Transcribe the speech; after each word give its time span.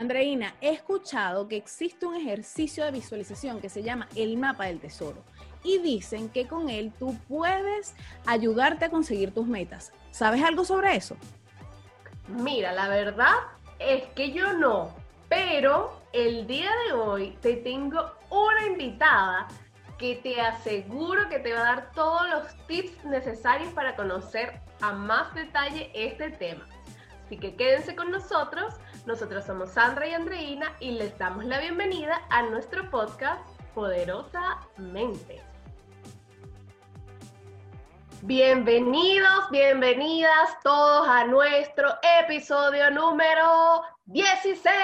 Andreina, 0.00 0.54
he 0.62 0.70
escuchado 0.70 1.46
que 1.46 1.58
existe 1.58 2.06
un 2.06 2.16
ejercicio 2.16 2.86
de 2.86 2.90
visualización 2.90 3.60
que 3.60 3.68
se 3.68 3.82
llama 3.82 4.08
el 4.16 4.38
mapa 4.38 4.64
del 4.64 4.80
tesoro 4.80 5.22
y 5.62 5.76
dicen 5.76 6.30
que 6.30 6.48
con 6.48 6.70
él 6.70 6.90
tú 6.98 7.18
puedes 7.28 7.94
ayudarte 8.24 8.86
a 8.86 8.90
conseguir 8.90 9.34
tus 9.34 9.46
metas. 9.46 9.92
¿Sabes 10.10 10.42
algo 10.42 10.64
sobre 10.64 10.96
eso? 10.96 11.18
Mira, 12.28 12.72
la 12.72 12.88
verdad 12.88 13.34
es 13.78 14.04
que 14.14 14.32
yo 14.32 14.54
no, 14.54 14.90
pero 15.28 16.00
el 16.14 16.46
día 16.46 16.70
de 16.86 16.94
hoy 16.94 17.36
te 17.42 17.56
tengo 17.56 18.00
una 18.30 18.68
invitada 18.68 19.48
que 19.98 20.14
te 20.14 20.40
aseguro 20.40 21.28
que 21.28 21.40
te 21.40 21.52
va 21.52 21.60
a 21.60 21.74
dar 21.74 21.92
todos 21.92 22.26
los 22.30 22.66
tips 22.66 23.04
necesarios 23.04 23.70
para 23.74 23.94
conocer 23.96 24.62
a 24.80 24.92
más 24.92 25.34
detalle 25.34 25.90
este 25.92 26.30
tema. 26.30 26.66
Así 27.30 27.38
que 27.38 27.54
quédense 27.54 27.94
con 27.94 28.10
nosotros. 28.10 28.74
Nosotros 29.06 29.44
somos 29.44 29.70
Sandra 29.70 30.04
y 30.04 30.14
Andreina 30.14 30.74
y 30.80 30.90
les 30.90 31.16
damos 31.16 31.44
la 31.44 31.60
bienvenida 31.60 32.20
a 32.28 32.42
nuestro 32.42 32.90
podcast 32.90 33.46
Poderosamente. 33.72 35.40
Bienvenidos, 38.22 39.48
bienvenidas 39.52 40.58
todos 40.64 41.06
a 41.06 41.24
nuestro 41.26 41.90
episodio 42.20 42.90
número 42.90 43.82
16. 44.06 44.74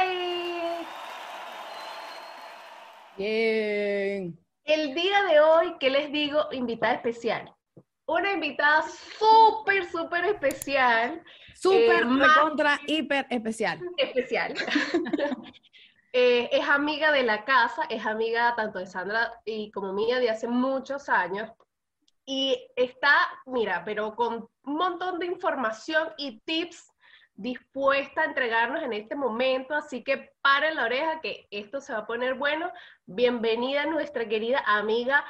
Bien. 3.16 4.38
El 4.62 4.95
día 4.95 5.24
de 5.24 5.40
hoy, 5.40 5.74
¿qué 5.80 5.90
les 5.90 6.12
digo? 6.12 6.46
Invitada 6.52 6.95
especial. 6.95 7.55
Una 8.06 8.33
invitada 8.33 8.84
súper, 9.19 9.91
súper 9.91 10.24
especial. 10.27 11.23
Súper, 11.54 12.04
eh, 12.04 12.26
contra, 12.40 12.79
hiper 12.87 13.26
especial. 13.30 13.80
Especial. 13.96 14.54
Eh, 16.18 16.48
es 16.51 16.66
amiga 16.66 17.13
de 17.13 17.24
la 17.24 17.45
casa, 17.45 17.82
es 17.90 18.07
amiga 18.07 18.54
tanto 18.57 18.79
de 18.79 18.87
Sandra 18.87 19.35
y 19.45 19.71
como 19.71 19.93
mía 19.93 20.18
de 20.18 20.30
hace 20.30 20.48
muchos 20.48 21.10
años. 21.10 21.51
Y 22.24 22.57
está, 22.74 23.15
mira, 23.45 23.82
pero 23.85 24.16
con 24.16 24.48
un 24.65 24.76
montón 24.76 25.18
de 25.18 25.26
información 25.26 26.09
y 26.16 26.41
tips 26.41 26.91
dispuesta 27.35 28.23
a 28.23 28.24
entregarnos 28.24 28.82
en 28.82 28.95
este 28.95 29.15
momento, 29.15 29.74
así 29.74 30.02
que 30.02 30.32
paren 30.41 30.76
la 30.76 30.85
oreja 30.87 31.20
que 31.20 31.48
esto 31.51 31.82
se 31.82 31.93
va 31.93 31.98
a 31.98 32.07
poner 32.07 32.32
bueno. 32.32 32.73
Bienvenida 33.04 33.85
nuestra 33.85 34.26
querida 34.26 34.63
amiga 34.65 35.23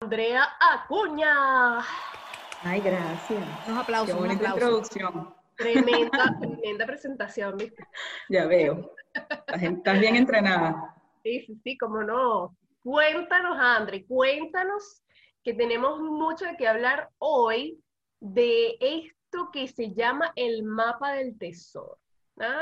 Andrea 0.00 0.48
Acuña. 0.60 1.78
Ay, 2.62 2.80
gracias. 2.80 3.44
Unos 3.66 3.82
aplausos. 3.82 4.14
Qué 4.14 4.20
bonita 4.20 4.48
introducción. 4.48 5.34
Tremenda, 5.56 6.36
tremenda 6.40 6.86
presentación, 6.86 7.56
¿viste? 7.56 7.84
Ya 8.28 8.46
veo. 8.46 8.92
Estás 9.46 10.00
bien 10.00 10.16
entrenada. 10.16 10.94
Sí, 11.22 11.40
sí, 11.46 11.60
sí, 11.62 11.78
cómo 11.78 12.02
no. 12.02 12.56
Cuéntanos, 12.82 13.56
Andre, 13.58 14.04
cuéntanos 14.06 15.02
que 15.42 15.54
tenemos 15.54 16.00
mucho 16.00 16.44
de 16.44 16.56
qué 16.56 16.66
hablar 16.66 17.10
hoy 17.18 17.80
de 18.20 18.76
esto 18.80 19.50
que 19.52 19.68
se 19.68 19.94
llama 19.94 20.32
el 20.36 20.62
mapa 20.64 21.12
del 21.12 21.38
tesoro. 21.38 21.98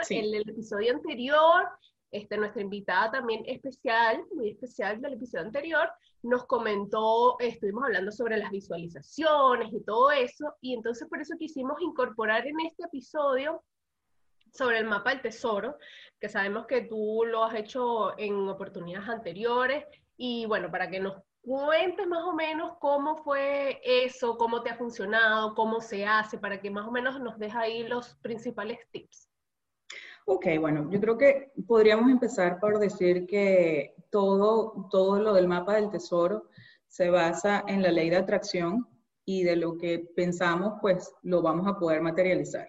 En 0.08 0.24
el 0.24 0.48
episodio 0.48 0.94
anterior, 0.94 1.68
este, 2.10 2.36
nuestra 2.36 2.62
invitada 2.62 3.10
también 3.10 3.42
especial, 3.46 4.24
muy 4.34 4.50
especial 4.50 5.00
del 5.00 5.14
episodio 5.14 5.44
anterior, 5.44 5.90
nos 6.22 6.46
comentó, 6.46 7.38
estuvimos 7.38 7.84
hablando 7.84 8.10
sobre 8.10 8.36
las 8.36 8.50
visualizaciones 8.50 9.72
y 9.72 9.82
todo 9.84 10.10
eso, 10.10 10.54
y 10.60 10.74
entonces 10.74 11.08
por 11.08 11.20
eso 11.20 11.36
quisimos 11.38 11.80
incorporar 11.80 12.46
en 12.46 12.58
este 12.60 12.84
episodio 12.84 13.62
sobre 14.52 14.78
el 14.78 14.86
mapa 14.86 15.10
del 15.10 15.22
tesoro, 15.22 15.76
que 16.18 16.28
sabemos 16.28 16.66
que 16.66 16.82
tú 16.82 17.24
lo 17.26 17.44
has 17.44 17.54
hecho 17.54 18.18
en 18.18 18.48
oportunidades 18.48 19.08
anteriores, 19.08 19.84
y 20.16 20.46
bueno, 20.46 20.70
para 20.70 20.88
que 20.88 21.00
nos 21.00 21.22
cuentes 21.42 22.06
más 22.08 22.24
o 22.24 22.32
menos 22.32 22.72
cómo 22.80 23.18
fue 23.18 23.80
eso, 23.84 24.36
cómo 24.36 24.62
te 24.62 24.70
ha 24.70 24.76
funcionado, 24.76 25.54
cómo 25.54 25.80
se 25.80 26.04
hace, 26.04 26.38
para 26.38 26.60
que 26.60 26.70
más 26.70 26.88
o 26.88 26.90
menos 26.90 27.20
nos 27.20 27.38
dejes 27.38 27.56
ahí 27.56 27.86
los 27.86 28.16
principales 28.16 28.78
tips. 28.90 29.28
Ok, 30.28 30.46
bueno, 30.58 30.90
yo 30.90 31.00
creo 31.00 31.16
que 31.16 31.52
podríamos 31.68 32.10
empezar 32.10 32.58
por 32.58 32.80
decir 32.80 33.26
que 33.26 33.94
todo, 34.10 34.88
todo 34.90 35.20
lo 35.20 35.34
del 35.34 35.48
mapa 35.48 35.76
del 35.76 35.90
tesoro 35.90 36.48
se 36.86 37.10
basa 37.10 37.64
en 37.66 37.82
la 37.82 37.90
ley 37.90 38.10
de 38.10 38.16
atracción 38.16 38.86
y 39.24 39.42
de 39.42 39.56
lo 39.56 39.76
que 39.76 40.08
pensamos, 40.14 40.74
pues 40.80 41.12
lo 41.22 41.42
vamos 41.42 41.66
a 41.66 41.78
poder 41.78 42.00
materializar. 42.00 42.68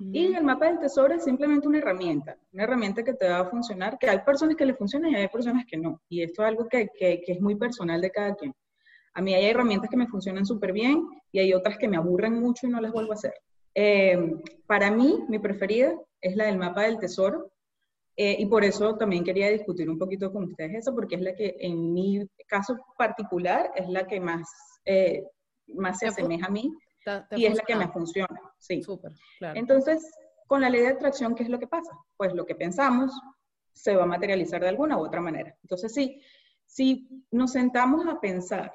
Y 0.00 0.34
el 0.34 0.42
mapa 0.42 0.66
del 0.66 0.80
tesoro 0.80 1.14
es 1.14 1.24
simplemente 1.24 1.68
una 1.68 1.78
herramienta, 1.78 2.36
una 2.52 2.64
herramienta 2.64 3.04
que 3.04 3.14
te 3.14 3.28
va 3.28 3.40
a 3.40 3.50
funcionar, 3.50 3.98
que 3.98 4.08
hay 4.08 4.20
personas 4.20 4.56
que 4.56 4.64
le 4.64 4.74
funcionan 4.74 5.12
y 5.12 5.16
hay 5.16 5.28
personas 5.28 5.64
que 5.66 5.76
no. 5.76 6.00
Y 6.08 6.22
esto 6.22 6.42
es 6.42 6.48
algo 6.48 6.66
que, 6.66 6.88
que, 6.98 7.22
es 7.26 7.40
muy 7.40 7.54
personal 7.54 8.00
de 8.00 8.10
cada 8.10 8.34
quien. 8.34 8.52
A 9.14 9.20
mí 9.20 9.34
hay 9.34 9.44
herramientas 9.44 9.90
que 9.90 9.96
me 9.96 10.08
funcionan 10.08 10.46
súper 10.46 10.72
bien 10.72 11.06
y 11.30 11.38
hay 11.38 11.52
otras 11.52 11.76
que 11.76 11.88
me 11.88 11.98
aburren 11.98 12.40
mucho 12.40 12.66
y 12.66 12.70
no 12.70 12.80
las 12.80 12.90
vuelvo 12.90 13.12
a 13.12 13.14
hacer. 13.14 13.34
Eh, 13.74 14.34
para 14.66 14.90
mí, 14.90 15.24
mi 15.28 15.38
preferida 15.38 15.94
es 16.20 16.36
la 16.36 16.46
del 16.46 16.58
mapa 16.58 16.82
del 16.82 16.98
tesoro. 16.98 17.51
Eh, 18.16 18.36
y 18.38 18.46
por 18.46 18.62
eso 18.64 18.96
también 18.96 19.24
quería 19.24 19.48
discutir 19.48 19.88
un 19.88 19.98
poquito 19.98 20.30
con 20.30 20.44
ustedes 20.44 20.74
eso, 20.74 20.94
porque 20.94 21.14
es 21.14 21.22
la 21.22 21.34
que 21.34 21.56
en 21.60 21.92
mi 21.94 22.26
caso 22.46 22.76
particular 22.98 23.70
es 23.74 23.88
la 23.88 24.06
que 24.06 24.20
más, 24.20 24.48
eh, 24.84 25.24
más 25.68 25.98
se 25.98 26.08
asemeja 26.08 26.46
a 26.46 26.50
mí 26.50 26.70
y 27.30 27.46
es 27.46 27.56
la 27.56 27.62
que 27.62 27.74
me 27.74 27.88
funciona. 27.88 28.40
Sí. 28.58 28.82
Súper, 28.82 29.12
claro. 29.38 29.58
Entonces, 29.58 30.10
con 30.46 30.60
la 30.60 30.68
ley 30.68 30.82
de 30.82 30.88
atracción, 30.88 31.34
¿qué 31.34 31.44
es 31.44 31.48
lo 31.48 31.58
que 31.58 31.66
pasa? 31.66 31.90
Pues 32.16 32.34
lo 32.34 32.44
que 32.44 32.54
pensamos 32.54 33.10
se 33.72 33.96
va 33.96 34.02
a 34.02 34.06
materializar 34.06 34.60
de 34.60 34.68
alguna 34.68 34.98
u 34.98 35.06
otra 35.06 35.20
manera. 35.20 35.56
Entonces, 35.62 35.94
sí, 35.94 36.20
si 36.66 37.08
nos 37.30 37.52
sentamos 37.52 38.06
a 38.06 38.20
pensar 38.20 38.74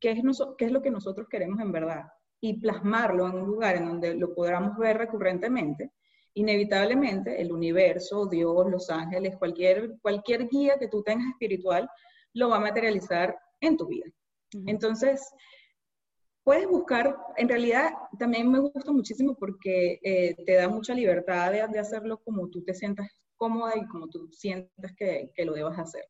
qué 0.00 0.12
es, 0.12 0.22
qué 0.56 0.64
es 0.64 0.72
lo 0.72 0.82
que 0.82 0.90
nosotros 0.90 1.28
queremos 1.28 1.60
en 1.60 1.72
verdad 1.72 2.04
y 2.40 2.58
plasmarlo 2.60 3.26
en 3.28 3.34
un 3.34 3.46
lugar 3.46 3.76
en 3.76 3.86
donde 3.86 4.14
lo 4.14 4.34
podamos 4.34 4.76
ver 4.78 4.96
recurrentemente, 4.98 5.92
inevitablemente 6.38 7.40
el 7.40 7.52
universo, 7.52 8.26
Dios, 8.26 8.70
los 8.70 8.90
ángeles, 8.90 9.36
cualquier, 9.36 9.98
cualquier 10.00 10.48
guía 10.48 10.78
que 10.78 10.88
tú 10.88 11.02
tengas 11.02 11.28
espiritual, 11.30 11.88
lo 12.32 12.50
va 12.50 12.56
a 12.56 12.60
materializar 12.60 13.36
en 13.60 13.76
tu 13.76 13.88
vida. 13.88 14.06
Entonces, 14.66 15.20
puedes 16.44 16.66
buscar, 16.68 17.16
en 17.36 17.48
realidad 17.48 17.90
también 18.18 18.50
me 18.50 18.60
gusta 18.60 18.92
muchísimo 18.92 19.34
porque 19.34 19.98
eh, 20.02 20.36
te 20.46 20.54
da 20.54 20.68
mucha 20.68 20.94
libertad 20.94 21.52
de, 21.52 21.78
hacerlo 21.78 22.22
como 22.24 22.48
tú 22.48 22.62
te 22.62 22.72
sientas 22.72 23.08
cómoda 23.36 23.76
y 23.76 23.86
como 23.86 24.08
tú 24.08 24.28
sientas 24.32 24.92
que, 24.96 25.30
que 25.34 25.44
lo 25.44 25.54
debas 25.54 25.78
hacer. 25.78 26.04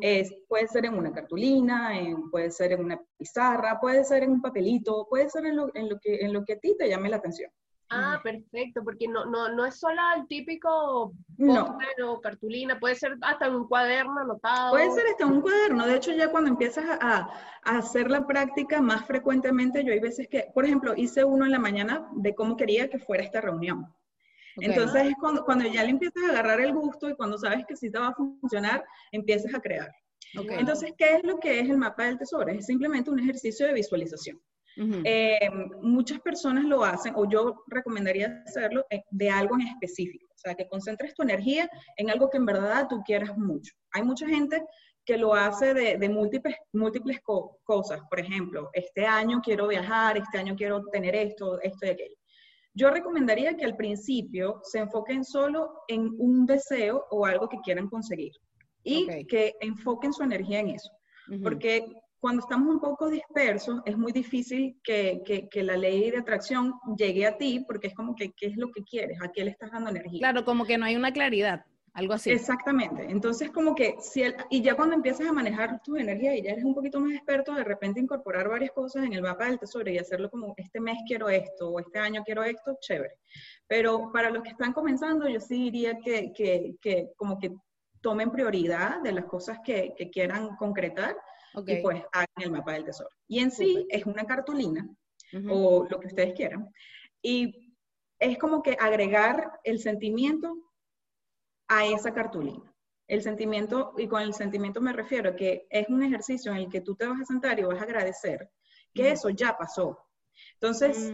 es, 0.00 0.34
puede 0.48 0.66
ser 0.68 0.86
en 0.86 0.94
una 0.94 1.12
cartulina, 1.12 1.92
puede 2.30 2.50
ser 2.50 2.72
en 2.72 2.84
una 2.84 3.00
pizarra, 3.16 3.78
puede 3.80 4.04
ser 4.04 4.24
en 4.24 4.32
un 4.32 4.42
papelito, 4.42 5.06
puede 5.08 5.30
ser 5.30 5.46
en 5.46 5.56
lo, 5.56 5.70
en 5.74 5.88
lo, 5.88 5.98
que, 6.00 6.16
en 6.16 6.32
lo 6.32 6.44
que 6.44 6.54
a 6.54 6.58
ti 6.58 6.76
te 6.76 6.88
llame 6.88 7.08
la 7.08 7.16
atención. 7.16 7.50
Ah, 7.90 8.20
perfecto, 8.22 8.82
porque 8.84 9.08
no, 9.08 9.24
no, 9.24 9.48
no 9.48 9.64
es 9.64 9.78
solo 9.78 10.00
el 10.16 10.26
típico 10.26 11.12
póster 11.38 12.04
o 12.04 12.20
cartulina, 12.20 12.78
puede 12.78 12.94
ser 12.94 13.16
hasta 13.22 13.50
un 13.50 13.66
cuaderno 13.66 14.20
anotado. 14.20 14.72
Puede 14.72 14.90
ser 14.92 15.06
hasta 15.06 15.26
un 15.26 15.40
cuaderno, 15.40 15.86
de 15.86 15.96
hecho 15.96 16.12
ya 16.12 16.30
cuando 16.30 16.50
empiezas 16.50 16.84
a, 17.00 17.30
hacer 17.64 18.10
la 18.10 18.26
práctica 18.26 18.80
más 18.80 19.06
frecuentemente, 19.06 19.84
yo 19.84 19.92
hay 19.92 20.00
veces 20.00 20.26
que, 20.28 20.50
por 20.54 20.64
ejemplo, 20.64 20.94
hice 20.96 21.24
uno 21.24 21.44
en 21.44 21.52
la 21.52 21.58
mañana 21.58 22.08
de 22.12 22.34
cómo 22.34 22.56
quería 22.56 22.88
que 22.88 22.98
fuera 22.98 23.22
esta 23.22 23.40
reunión. 23.40 23.86
Entonces 24.56 25.06
es 25.06 25.14
cuando, 25.20 25.44
cuando 25.44 25.66
ya 25.66 25.84
le 25.84 25.90
empiezas 25.90 26.22
a 26.24 26.30
agarrar 26.30 26.60
el 26.60 26.72
gusto 26.72 27.08
y 27.08 27.14
cuando 27.14 27.38
sabes 27.38 27.64
que 27.66 27.76
sí 27.76 27.90
te 27.90 27.98
va 27.98 28.08
a 28.08 28.14
funcionar, 28.14 28.84
empiezas 29.12 29.54
a 29.54 29.60
crear. 29.60 29.92
Entonces, 30.34 30.92
¿qué 30.96 31.16
es 31.16 31.24
lo 31.24 31.38
que 31.38 31.60
es 31.60 31.68
el 31.68 31.78
mapa 31.78 32.04
del 32.04 32.18
tesoro? 32.18 32.48
Es 32.48 32.66
simplemente 32.66 33.10
un 33.10 33.18
ejercicio 33.18 33.66
de 33.66 33.74
visualización. 33.74 34.40
Eh, 35.04 35.50
muchas 35.82 36.20
personas 36.20 36.64
lo 36.64 36.84
hacen, 36.84 37.12
o 37.16 37.28
yo 37.28 37.64
recomendaría 37.66 38.42
hacerlo 38.46 38.86
eh, 38.90 39.02
de 39.10 39.28
algo 39.28 39.56
en 39.56 39.66
específico, 39.66 40.26
o 40.32 40.38
sea, 40.38 40.54
que 40.54 40.68
concentres 40.68 41.14
tu 41.14 41.22
energía 41.22 41.68
en 41.96 42.10
algo 42.10 42.30
que 42.30 42.36
en 42.36 42.46
verdad 42.46 42.86
tú 42.88 43.02
quieras 43.04 43.36
mucho. 43.36 43.72
Hay 43.92 44.02
mucha 44.02 44.28
gente 44.28 44.62
que 45.04 45.16
lo 45.16 45.34
hace 45.34 45.74
de, 45.74 46.08
múltiples, 46.08 46.54
múltiples 46.72 47.18
cosas, 47.64 48.00
por 48.10 48.20
ejemplo, 48.20 48.68
este 48.72 49.06
año 49.06 49.40
quiero 49.42 49.66
viajar, 49.66 50.18
este 50.18 50.38
año 50.38 50.54
quiero 50.54 50.84
tener 50.92 51.14
esto, 51.14 51.60
esto 51.62 51.86
y 51.86 51.88
aquello. 51.88 52.14
Yo 52.74 52.90
recomendaría 52.90 53.56
que 53.56 53.64
al 53.64 53.74
principio 53.74 54.60
se 54.62 54.78
enfoquen 54.78 55.24
solo 55.24 55.80
en 55.88 56.10
un 56.18 56.46
deseo 56.46 57.06
o 57.10 57.26
algo 57.26 57.48
que 57.48 57.58
quieran 57.64 57.88
conseguir 57.88 58.32
y 58.84 59.26
que 59.26 59.54
enfoquen 59.60 60.12
su 60.12 60.22
energía 60.22 60.60
en 60.60 60.68
eso. 60.68 60.90
Porque 61.42 61.86
cuando 62.20 62.42
estamos 62.42 62.68
un 62.74 62.80
poco 62.80 63.08
dispersos, 63.08 63.80
es 63.84 63.96
muy 63.96 64.12
difícil 64.12 64.78
que, 64.82 65.22
que, 65.50 65.62
la 65.62 65.76
ley 65.76 66.10
de 66.10 66.18
atracción 66.18 66.74
llegue 66.96 67.26
a 67.26 67.36
ti 67.36 67.64
porque 67.66 67.88
es 67.88 67.94
como 67.94 68.14
que, 68.14 68.32
¿qué 68.32 68.46
es 68.46 68.56
lo 68.56 68.70
que 68.70 68.82
quieres? 68.82 69.20
¿A 69.22 69.30
qué 69.30 69.44
le 69.44 69.50
estás 69.50 69.70
dando 69.70 69.90
energía? 69.90 70.18
Claro, 70.18 70.44
como 70.44 70.64
que 70.64 70.78
no 70.78 70.86
hay 70.86 70.96
una 70.96 71.12
claridad. 71.12 71.64
algo 71.92 72.14
así. 72.14 72.30
Exactamente. 72.30 73.06
Entonces, 73.08 73.50
como 73.50 73.74
que, 73.74 73.96
si 74.00 74.22
el, 74.22 74.34
y 74.50 74.62
ya 74.62 74.74
cuando 74.74 74.94
empiezas 74.94 75.28
a 75.28 75.32
manejar 75.32 75.80
tus 75.82 75.98
energías 75.98 76.36
y 76.36 76.42
ya 76.42 76.52
eres 76.52 76.64
un 76.64 76.74
poquito 76.74 77.00
más 77.00 77.12
experto, 77.12 77.54
de 77.54 77.64
repente 77.64 78.00
incorporar 78.00 78.48
varias 78.48 78.72
cosas 78.72 79.04
en 79.04 79.12
el 79.12 79.22
mapa 79.22 79.46
del 79.46 79.58
tesoro 79.58 79.90
y 79.90 79.98
hacerlo 79.98 80.28
como, 80.30 80.54
este 80.56 80.80
mes 80.80 80.98
quiero 81.06 81.28
esto, 81.28 81.70
o 81.70 81.78
este 81.78 81.98
año 81.98 82.22
quiero 82.24 82.42
esto, 82.42 82.78
chévere. 82.80 83.14
Pero 83.66 84.10
para 84.12 84.30
los 84.30 84.42
que 84.42 84.50
están 84.50 84.72
comenzando, 84.72 85.28
yo 85.28 85.40
sí 85.40 85.70
diría 85.70 85.98
que, 85.98 86.32
que, 86.32 86.74
que 86.80 87.10
como 87.16 87.38
que 87.38 87.52
tomen 88.00 88.30
prioridad 88.30 89.00
de 89.02 89.12
las 89.12 89.24
cosas 89.26 89.58
que, 89.64 89.92
que 89.96 90.10
quieran 90.10 90.56
concretar 90.56 91.16
y 91.66 91.82
pues 91.82 92.02
hagan 92.12 92.28
el 92.36 92.50
mapa 92.50 92.72
del 92.72 92.84
tesoro. 92.84 93.10
Y 93.26 93.40
en 93.40 93.50
sí 93.50 93.86
es 93.88 94.06
una 94.06 94.24
cartulina 94.24 94.88
o 95.48 95.86
lo 95.88 96.00
que 96.00 96.06
ustedes 96.06 96.34
quieran. 96.34 96.72
Y 97.22 97.74
es 98.18 98.38
como 98.38 98.62
que 98.62 98.76
agregar 98.80 99.60
el 99.64 99.78
sentimiento 99.78 100.56
a 101.68 101.86
esa 101.86 102.12
cartulina. 102.12 102.74
El 103.06 103.22
sentimiento, 103.22 103.94
y 103.96 104.06
con 104.06 104.22
el 104.22 104.34
sentimiento 104.34 104.80
me 104.80 104.92
refiero 104.92 105.30
a 105.30 105.36
que 105.36 105.66
es 105.70 105.88
un 105.88 106.02
ejercicio 106.02 106.52
en 106.52 106.58
el 106.58 106.68
que 106.68 106.82
tú 106.82 106.94
te 106.94 107.06
vas 107.06 107.20
a 107.20 107.24
sentar 107.24 107.58
y 107.58 107.62
vas 107.62 107.80
a 107.80 107.84
agradecer 107.84 108.50
que 108.92 109.10
eso 109.10 109.30
ya 109.30 109.56
pasó. 109.56 109.98
Entonces, 110.54 111.12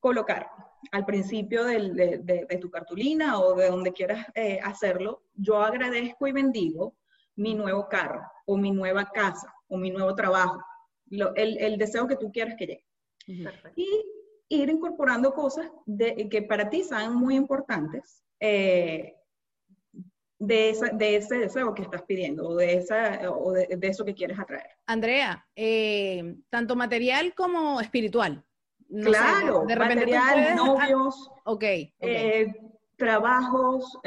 colocar 0.00 0.50
al 0.90 1.04
principio 1.04 1.64
de, 1.64 2.58
tu 2.60 2.70
cartulina 2.70 3.38
o 3.38 3.54
de 3.54 3.68
donde 3.68 3.92
quieras 3.92 4.26
eh, 4.34 4.58
hacerlo, 4.62 5.22
yo 5.34 5.60
agradezco 5.60 6.26
y 6.26 6.32
bendigo 6.32 6.96
mi 7.36 7.54
nuevo 7.54 7.88
carro 7.88 8.22
o 8.46 8.56
mi 8.56 8.70
nueva 8.70 9.10
casa 9.10 9.52
o 9.68 9.76
mi 9.76 9.90
nuevo 9.90 10.14
trabajo, 10.14 10.62
el, 11.36 11.78
deseo 11.78 12.06
que 12.06 12.16
tú 12.16 12.30
quieras 12.30 12.54
que 12.58 12.66
llegue. 12.66 12.86
Y 13.76 13.86
ir 14.48 14.68
incorporando 14.68 15.32
cosas 15.32 15.70
de, 15.86 16.28
que 16.28 16.42
para 16.42 16.68
ti 16.68 16.84
sean 16.84 17.14
muy 17.14 17.36
importantes 17.36 18.22
eh, 18.38 19.14
de, 20.38 20.76
de, 20.94 21.16
ese 21.16 21.38
deseo 21.38 21.72
que 21.74 21.82
estás 21.82 22.02
pidiendo 22.02 22.48
o 22.48 22.56
de, 22.56 22.74
esa, 22.74 23.30
o 23.30 23.52
de, 23.52 23.78
eso 23.82 24.04
que 24.04 24.14
quieres 24.14 24.38
atraer. 24.38 24.70
Andrea, 24.86 25.46
eh, 25.56 26.36
tanto 26.50 26.76
material 26.76 27.34
como 27.34 27.80
espiritual. 27.80 28.44
claro, 29.02 29.64
de 29.66 29.74
repente 29.74 30.06
material, 30.06 30.56
novios, 30.56 31.30
okay, 31.44 31.94
eh, 32.00 32.52
trabajos, 33.02 33.98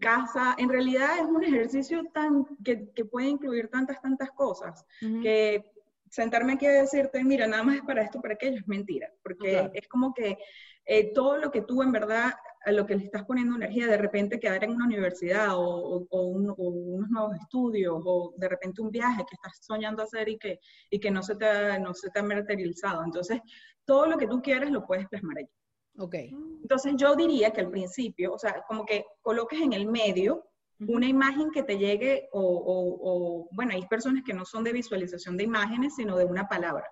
casa. 0.00 0.54
En 0.56 0.70
realidad 0.70 1.18
es 1.18 1.26
un 1.26 1.44
ejercicio 1.44 2.04
tan 2.14 2.46
que, 2.64 2.88
que 2.94 3.04
puede 3.04 3.28
incluir 3.28 3.68
tantas, 3.68 4.00
tantas 4.00 4.30
cosas 4.30 4.86
que 4.98 5.62
sentarme 6.08 6.54
aquí 6.54 6.64
a 6.64 6.70
decirte, 6.70 7.22
mira, 7.22 7.46
nada 7.46 7.62
más 7.64 7.76
es 7.76 7.82
para 7.82 8.02
esto, 8.02 8.22
para 8.22 8.34
aquello, 8.34 8.56
es 8.60 8.66
mentira, 8.66 9.10
porque 9.22 9.68
es 9.74 9.86
como 9.88 10.14
que 10.14 10.38
eh, 10.86 11.12
todo 11.12 11.36
lo 11.36 11.50
que 11.50 11.62
tú 11.62 11.82
en 11.82 11.92
verdad, 11.92 12.32
a 12.64 12.72
lo 12.72 12.86
que 12.86 12.96
le 12.96 13.04
estás 13.04 13.24
poniendo 13.24 13.56
energía, 13.56 13.88
de 13.88 13.98
repente 13.98 14.40
quedar 14.40 14.64
en 14.64 14.70
una 14.70 14.86
universidad 14.86 15.48
o, 15.52 16.06
unos 16.10 17.10
nuevos 17.10 17.36
estudios 17.36 18.00
o 18.06 18.32
de 18.38 18.48
repente 18.48 18.80
un 18.80 18.90
viaje 18.90 19.24
que 19.28 19.34
estás 19.34 19.58
soñando 19.60 20.02
hacer 20.02 20.30
y 20.30 20.38
que, 20.38 20.60
y 20.88 20.98
que 20.98 21.10
no, 21.10 21.22
se 21.22 21.34
te, 21.36 21.78
no 21.78 21.92
se 21.92 22.08
te 22.08 22.20
ha 22.20 22.22
materializado. 22.22 23.04
Entonces, 23.04 23.40
todo 23.84 24.06
lo 24.06 24.16
que 24.16 24.28
tú 24.28 24.40
quieres 24.40 24.70
lo 24.70 24.86
puedes 24.86 25.08
plasmar 25.08 25.38
allí. 25.38 25.50
Ok. 25.98 26.14
Entonces, 26.62 26.94
yo 26.96 27.14
diría 27.14 27.52
que 27.52 27.60
al 27.60 27.70
principio, 27.70 28.32
o 28.32 28.38
sea, 28.38 28.64
como 28.66 28.84
que 28.84 29.04
coloques 29.22 29.60
en 29.60 29.72
el 29.72 29.86
medio 29.86 30.44
una 30.88 31.06
imagen 31.06 31.50
que 31.50 31.62
te 31.62 31.78
llegue, 31.78 32.28
o, 32.32 33.48
bueno, 33.52 33.72
hay 33.74 33.86
personas 33.86 34.22
que 34.24 34.34
no 34.34 34.44
son 34.44 34.64
de 34.64 34.72
visualización 34.72 35.36
de 35.36 35.44
imágenes, 35.44 35.94
sino 35.96 36.16
de 36.16 36.24
una 36.24 36.48
palabra, 36.48 36.86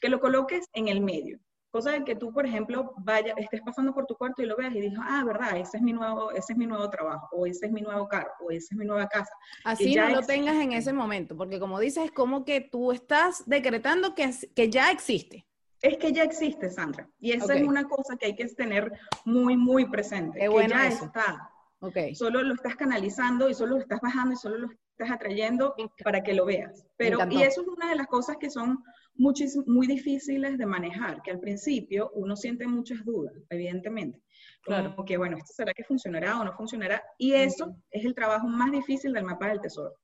que 0.00 0.08
lo 0.08 0.20
coloques 0.20 0.68
en 0.72 0.88
el 0.88 1.00
medio. 1.00 1.38
Cosa 1.70 1.90
de 1.90 2.04
que 2.04 2.16
tú, 2.16 2.32
por 2.32 2.46
ejemplo, 2.46 2.94
vaya, 2.98 3.34
estés 3.36 3.60
pasando 3.60 3.92
por 3.92 4.06
tu 4.06 4.14
cuarto 4.14 4.40
y 4.42 4.46
lo 4.46 4.56
veas 4.56 4.74
y 4.74 4.80
digas, 4.80 5.04
ah, 5.06 5.22
verdad, 5.26 5.58
ese 5.58 5.76
es 5.76 5.82
mi 5.82 5.92
nuevo, 5.92 6.30
ese 6.30 6.54
es 6.54 6.58
mi 6.58 6.64
nuevo 6.64 6.88
trabajo, 6.88 7.28
o 7.32 7.44
ese 7.44 7.66
es 7.66 7.72
mi 7.72 7.82
nuevo 7.82 8.08
carro, 8.08 8.30
o 8.40 8.50
esa 8.50 8.68
es 8.70 8.78
mi 8.78 8.86
nueva 8.86 9.06
casa. 9.06 9.32
Así 9.64 9.94
no 9.94 10.08
lo 10.08 10.22
tengas 10.22 10.54
en 10.56 10.72
ese 10.72 10.94
momento, 10.94 11.36
porque 11.36 11.60
como 11.60 11.78
dices, 11.78 12.06
es 12.06 12.12
como 12.12 12.46
que 12.46 12.62
tú 12.62 12.92
estás 12.92 13.42
decretando 13.46 14.14
que, 14.14 14.30
que 14.54 14.70
ya 14.70 14.90
existe. 14.90 15.47
Es 15.82 15.96
que 15.98 16.12
ya 16.12 16.24
existe, 16.24 16.70
Sandra. 16.70 17.08
Y 17.20 17.32
esa 17.32 17.54
es 17.54 17.66
una 17.66 17.84
cosa 17.84 18.16
que 18.16 18.26
hay 18.26 18.34
que 18.34 18.46
tener 18.48 18.92
muy, 19.24 19.56
muy 19.56 19.88
presente. 19.88 20.40
que 20.40 20.68
ya 20.68 20.88
está. 20.88 21.50
Okay. 21.80 22.12
Solo 22.14 22.42
lo 22.42 22.54
estás 22.54 22.74
canalizando 22.74 23.48
y 23.48 23.54
solo 23.54 23.76
lo 23.76 23.82
estás 23.82 24.00
bajando 24.00 24.32
y 24.32 24.36
solo 24.36 24.58
lo 24.58 24.68
estás 24.68 25.12
atrayendo 25.12 25.76
para 26.02 26.24
que 26.24 26.34
lo 26.34 26.44
veas. 26.44 26.84
Pero, 26.96 27.18
y 27.30 27.42
eso 27.42 27.62
es 27.62 27.68
una 27.68 27.90
de 27.90 27.94
las 27.94 28.08
cosas 28.08 28.36
que 28.36 28.50
son 28.50 28.82
muy 29.14 29.86
difíciles 29.86 30.58
de 30.58 30.66
manejar, 30.66 31.22
que 31.22 31.30
al 31.30 31.38
principio 31.38 32.10
uno 32.14 32.34
siente 32.34 32.66
muchas 32.66 33.04
dudas, 33.04 33.32
evidentemente. 33.50 34.20
Claro. 34.62 34.94
Porque, 34.96 35.16
bueno, 35.16 35.36
¿esto 35.36 35.52
será 35.52 35.72
que 35.72 35.84
funcionará 35.84 36.40
o 36.40 36.44
no 36.44 36.52
funcionará? 36.52 37.00
Y 37.16 37.32
eso 37.32 37.76
es 37.92 38.04
el 38.04 38.14
trabajo 38.14 38.48
más 38.48 38.72
difícil 38.72 39.12
del 39.12 39.24
mapa 39.24 39.48
del 39.48 39.60
tesoro. 39.60 39.94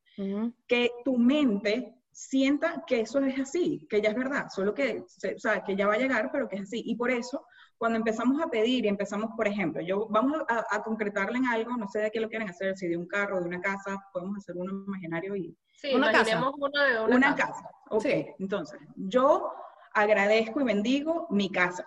Que 0.69 0.91
tu 1.05 1.19
mente 1.19 1.93
sienta 2.15 2.85
que 2.87 3.01
eso 3.01 3.19
es 3.19 3.39
así, 3.39 3.87
que 3.91 4.01
ya 4.01 4.11
es 4.11 4.17
verdad, 4.17 4.47
solo 4.49 4.73
que, 4.73 5.01
o 5.01 5.39
sea, 5.39 5.63
que 5.65 5.77
ya 5.77 5.87
va 5.87 5.95
a 5.95 5.99
llegar, 5.99 6.31
pero 6.33 6.49
que 6.49 6.57
es 6.57 6.63
así. 6.63 6.83
Y 6.87 6.97
por 6.97 7.11
eso 7.11 7.45
cuando 7.77 7.99
empezamos 7.99 8.41
a 8.41 8.47
pedir 8.47 8.85
y 8.85 8.89
empezamos, 8.89 9.33
por 9.37 9.49
ejemplo, 9.49 9.83
yo 9.83 10.07
vamos 10.09 10.43
a, 10.49 10.83
concretarle 10.83 11.39
en 11.39 11.47
algo, 11.47 11.77
no 11.77 11.89
sé 11.89 11.99
de 11.99 12.11
qué 12.11 12.21
lo 12.21 12.29
quieren 12.29 12.49
hacer, 12.49 12.77
si 12.77 12.87
de 12.87 12.97
un 12.97 13.07
carro, 13.07 13.41
de 13.41 13.47
una 13.47 13.61
casa, 13.61 14.03
podemos 14.13 14.39
hacer 14.39 14.57
uno 14.57 14.85
imaginario 14.87 15.37
y... 15.37 15.57
Sí, 15.73 15.93
una 15.95 16.13
casa. 16.13 16.51
Una, 16.57 16.85
de 16.85 17.15
una, 17.15 17.35
casa. 17.35 17.69
Ok, 17.91 18.07
entonces, 18.39 18.81
yo 18.97 19.53
agradezco 19.93 20.61
y 20.61 20.65
bendigo 20.65 21.27
mi 21.31 21.51
casa. 21.51 21.87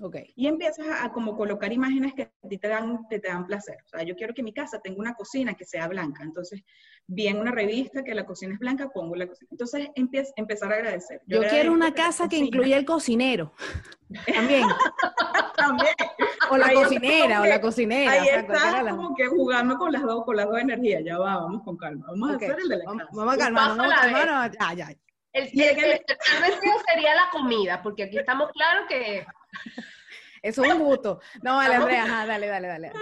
Okay. 0.00 0.32
Y 0.36 0.46
empiezas 0.46 0.86
a, 1.00 1.10
como 1.12 1.34
colocar 1.34 1.72
imágenes 1.72 2.12
que 2.12 2.22
a 2.22 2.48
ti 2.48 2.58
te 2.58 2.68
dan, 2.68 3.08
te, 3.08 3.18
dan 3.20 3.46
placer. 3.46 3.78
O 3.86 3.88
sea, 3.88 4.02
yo 4.02 4.14
quiero 4.16 4.34
que 4.34 4.42
mi 4.42 4.52
casa 4.52 4.80
tenga 4.80 5.00
una 5.00 5.14
cocina 5.14 5.54
que 5.54 5.64
sea 5.64 5.88
blanca. 5.88 6.22
Entonces, 6.22 6.62
vi 7.06 7.26
en 7.26 7.38
una 7.38 7.52
revista 7.52 8.04
que 8.04 8.14
la 8.14 8.26
cocina 8.26 8.52
es 8.52 8.60
blanca, 8.60 8.90
pongo 8.90 9.16
la 9.16 9.26
cocina. 9.26 9.48
Entonces, 9.50 9.88
empieza, 9.94 10.32
empezar 10.36 10.72
a 10.72 10.76
agradecer. 10.76 11.22
Yo, 11.26 11.40
quiero 11.48 11.72
una 11.72 11.94
casa 11.94 12.28
que 12.28 12.36
incluya 12.36 12.76
el 12.76 12.84
cocinero. 12.84 13.52
También. 14.34 14.68
También. 15.56 15.94
O 16.50 16.56
la 16.56 16.72
cocinera, 16.72 17.40
o 17.40 17.46
la 17.46 17.60
cocinera. 17.60 18.12
Ahí 18.12 18.28
está 18.28 18.90
como 18.90 19.14
que 19.14 19.26
jugando 19.26 19.78
con 19.78 19.90
las 19.90 20.02
dos, 20.02 20.24
con 20.24 20.36
las 20.36 20.46
dos 20.46 20.58
energías. 20.58 21.02
Ya 21.04 21.18
va, 21.18 21.38
vamos 21.38 21.62
con 21.64 21.76
calma. 21.78 22.06
Vamos 22.08 22.30
a 22.30 22.36
hacer 22.36 22.56
el 22.60 22.68
de 22.68 22.76
la 22.76 22.84
casa. 22.84 23.08
Vamos 23.12 23.34
a 23.34 23.38
calmar. 23.38 23.76
Vamos, 23.76 24.56
ya, 24.60 24.74
ya. 24.74 24.88
El, 25.32 25.44
el, 25.60 25.60
el, 25.60 26.04
sería 26.88 27.14
la 27.14 27.28
comida, 27.30 27.82
porque 27.82 28.04
aquí 28.04 28.18
estamos 28.18 28.50
claros 28.52 28.86
que 28.88 29.26
eso 30.42 30.64
es 30.64 30.72
un 30.72 30.82
gusto. 30.82 31.20
No, 31.42 31.56
vale, 31.56 31.74
Andrea, 31.74 32.26
dale, 32.26 32.46
dale, 32.46 32.68
dale. 32.68 32.92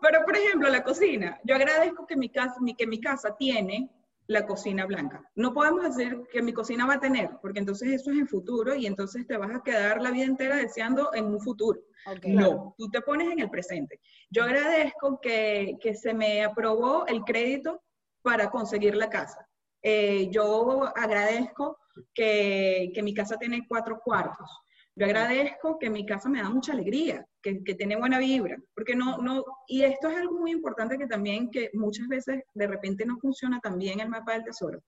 Pero, 0.00 0.24
por 0.24 0.36
ejemplo, 0.36 0.68
la 0.68 0.82
cocina. 0.82 1.40
Yo 1.44 1.54
agradezco 1.54 2.06
que 2.06 2.16
mi 2.16 2.28
casa, 2.30 2.56
que 2.76 2.86
mi 2.86 3.00
casa 3.00 3.36
tiene 3.36 3.90
la 4.26 4.46
cocina 4.46 4.86
blanca. 4.86 5.22
No 5.34 5.52
podemos 5.52 5.96
decir 5.96 6.26
que 6.32 6.42
mi 6.42 6.52
cocina 6.52 6.86
va 6.86 6.94
a 6.94 7.00
tener, 7.00 7.30
porque 7.42 7.58
entonces 7.58 7.92
eso 7.92 8.10
es 8.10 8.18
en 8.18 8.28
futuro 8.28 8.74
y 8.74 8.86
entonces 8.86 9.26
te 9.26 9.36
vas 9.36 9.54
a 9.54 9.62
quedar 9.62 10.00
la 10.00 10.10
vida 10.10 10.24
entera 10.24 10.56
deseando 10.56 11.12
en 11.14 11.26
un 11.26 11.40
futuro. 11.40 11.80
no, 12.26 12.74
tú 12.78 12.90
te 12.90 13.00
pones 13.02 13.30
en 13.32 13.40
el 13.40 13.50
presente. 13.50 14.00
Yo 14.30 14.44
agradezco 14.44 15.20
que, 15.20 15.76
que 15.80 15.94
se 15.94 16.14
me 16.14 16.42
aprobó 16.44 17.06
el 17.06 17.22
crédito 17.22 17.82
para 18.22 18.50
conseguir 18.50 18.96
la 18.96 19.10
casa. 19.10 19.46
Eh, 19.82 20.30
yo 20.30 20.86
agradezco 20.96 21.78
que, 22.14 22.90
que 22.94 23.02
mi 23.02 23.12
casa 23.12 23.36
tiene 23.36 23.66
cuatro 23.68 24.00
cuartos. 24.02 24.48
Yo 24.96 25.06
agradezco 25.06 25.78
que 25.78 25.90
mi 25.90 26.06
casa 26.06 26.28
me 26.28 26.40
da 26.40 26.48
mucha 26.48 26.72
alegría, 26.72 27.26
que, 27.42 27.64
que, 27.64 27.74
tiene 27.74 27.96
buena 27.96 28.20
vibra, 28.20 28.56
porque 28.74 28.94
no, 28.94 29.18
no, 29.18 29.44
y 29.66 29.82
esto 29.82 30.08
es 30.08 30.16
algo 30.16 30.38
muy 30.38 30.52
importante 30.52 30.96
que 30.96 31.08
también, 31.08 31.50
que 31.50 31.70
muchas 31.72 32.06
veces 32.06 32.42
de 32.54 32.66
repente 32.66 33.04
no 33.04 33.18
funciona 33.18 33.58
tan 33.60 33.76
bien 33.78 33.98
el 33.98 34.08
mapa 34.08 34.34
del 34.34 34.44
tesoro, 34.44 34.80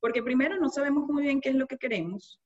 porque 0.00 0.22
primero 0.22 0.58
no 0.58 0.68
sabemos 0.68 1.08
muy 1.08 1.22
bien 1.22 1.40
qué 1.40 1.50
es 1.50 1.54
lo 1.54 1.68
que 1.68 1.78
queremos 1.78 2.40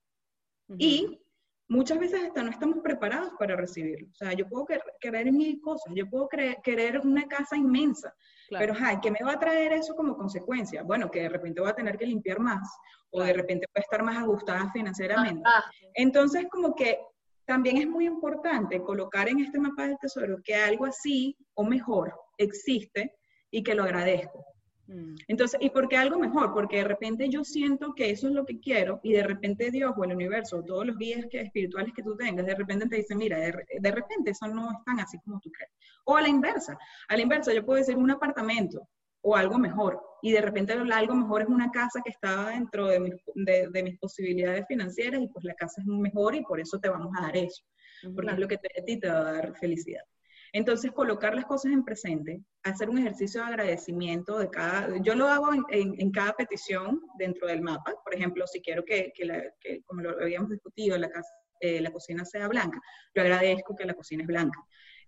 y 0.78 1.20
muchas 1.68 1.98
veces 1.98 2.22
hasta 2.22 2.42
no 2.42 2.50
estamos 2.50 2.78
preparados 2.82 3.32
para 3.38 3.56
recibirlo. 3.56 4.08
O 4.08 4.14
sea, 4.14 4.32
yo 4.34 4.48
puedo 4.48 4.66
querer, 5.00 5.32
mil 5.32 5.60
cosas, 5.60 5.92
yo 5.94 6.08
puedo 6.08 6.28
querer 6.62 7.00
una 7.00 7.26
casa 7.26 7.56
inmensa, 7.56 8.14
pero 8.50 8.74
ay, 8.78 8.98
¿qué 9.00 9.10
me 9.10 9.18
va 9.24 9.32
a 9.32 9.38
traer 9.38 9.72
eso 9.72 9.94
como 9.94 10.16
consecuencia? 10.16 10.82
Bueno, 10.82 11.10
que 11.10 11.22
de 11.22 11.28
repente 11.28 11.60
voy 11.60 11.70
a 11.70 11.74
tener 11.74 11.96
que 11.96 12.06
limpiar 12.06 12.40
más 12.40 12.68
o 13.10 13.22
de 13.22 13.32
repente 13.32 13.66
voy 13.74 13.80
a 13.80 13.84
estar 13.84 14.02
más 14.02 14.16
ajustada 14.18 14.70
financieramente. 14.72 15.42
Entonces, 15.94 16.46
como 16.50 16.74
que 16.74 16.98
también 17.46 17.78
es 17.78 17.86
muy 17.86 18.06
importante 18.06 18.82
colocar 18.82 19.28
en 19.28 19.40
este 19.40 19.58
mapa 19.58 19.86
del 19.86 19.98
tesoro 19.98 20.38
que 20.42 20.54
algo 20.54 20.86
así 20.86 21.36
o 21.54 21.64
mejor 21.64 22.12
existe 22.38 23.14
y 23.50 23.62
que 23.62 23.74
lo 23.74 23.84
agradezco. 23.84 24.44
Mm. 24.88 25.16
Entonces, 25.28 25.60
¿y 25.60 25.70
por 25.70 25.88
qué 25.88 25.96
algo 25.96 26.18
mejor? 26.18 26.52
Porque 26.52 26.78
de 26.78 26.84
repente 26.84 27.28
yo 27.28 27.44
siento 27.44 27.94
que 27.94 28.10
eso 28.10 28.28
es 28.28 28.34
lo 28.34 28.44
que 28.44 28.60
quiero 28.60 29.00
y 29.02 29.12
de 29.12 29.22
repente 29.22 29.70
Dios 29.70 29.92
o 29.96 30.04
el 30.04 30.14
universo, 30.14 30.62
todos 30.62 30.86
los 30.86 30.96
guías 30.96 31.26
que, 31.30 31.40
espirituales 31.40 31.92
que 31.94 32.02
tú 32.02 32.16
tengas, 32.16 32.46
de 32.46 32.54
repente 32.54 32.88
te 32.88 32.96
dicen, 32.96 33.18
mira, 33.18 33.38
de, 33.38 33.52
de, 33.80 33.90
repente 33.90 34.30
eso 34.30 34.46
no 34.46 34.70
es 34.70 34.84
tan 34.84 35.00
así 35.00 35.18
como 35.20 35.40
tú 35.40 35.50
crees. 35.50 35.72
O 36.04 36.16
a 36.16 36.22
la 36.22 36.28
inversa, 36.28 36.78
a 37.08 37.16
la 37.16 37.22
inversa 37.22 37.52
yo 37.52 37.64
puedo 37.64 37.78
decir 37.78 37.96
un 37.96 38.10
apartamento 38.10 38.88
o 39.22 39.34
algo 39.34 39.58
mejor 39.58 40.00
y 40.22 40.30
de 40.30 40.40
repente 40.40 40.72
algo 40.72 41.14
mejor 41.14 41.42
es 41.42 41.48
una 41.48 41.70
casa 41.72 42.00
que 42.04 42.10
está 42.10 42.50
dentro 42.50 42.86
de 42.86 43.00
mis, 43.00 43.14
de, 43.34 43.68
de 43.72 43.82
mis 43.82 43.98
posibilidades 43.98 44.64
financieras 44.68 45.20
y 45.20 45.28
pues 45.28 45.44
la 45.44 45.54
casa 45.54 45.80
es 45.80 45.86
mejor 45.86 46.36
y 46.36 46.42
por 46.42 46.60
eso 46.60 46.78
te 46.78 46.88
vamos 46.88 47.12
a 47.18 47.22
dar 47.22 47.36
eso, 47.36 47.64
porque 48.14 48.32
es 48.32 48.38
lo 48.38 48.46
que 48.46 48.58
te, 48.58 48.68
a 48.80 48.84
ti 48.84 49.00
te 49.00 49.08
va 49.08 49.18
a 49.18 49.32
dar 49.32 49.56
felicidad. 49.56 50.02
Entonces, 50.56 50.90
colocar 50.92 51.34
las 51.34 51.44
cosas 51.44 51.72
en 51.72 51.84
presente, 51.84 52.40
hacer 52.62 52.88
un 52.88 52.96
ejercicio 52.96 53.42
de 53.42 53.48
agradecimiento 53.48 54.38
de 54.38 54.48
cada, 54.48 54.88
yo 55.02 55.14
lo 55.14 55.28
hago 55.28 55.50
en, 55.68 56.10
cada 56.12 56.32
petición 56.32 57.02
dentro 57.18 57.46
del 57.46 57.60
mapa, 57.60 57.92
por 58.02 58.14
ejemplo, 58.14 58.46
si 58.46 58.62
quiero 58.62 58.82
que, 58.82 59.12
como 59.84 60.00
lo 60.00 60.18
habíamos 60.18 60.48
discutido, 60.48 60.96
la, 60.96 61.10
eh, 61.60 61.82
la 61.82 61.90
cocina 61.90 62.24
sea 62.24 62.48
blanca, 62.48 62.80
yo 63.14 63.20
agradezco 63.20 63.76
que 63.76 63.84
la 63.84 63.92
cocina 63.92 64.22
es 64.22 64.28
blanca. 64.28 64.58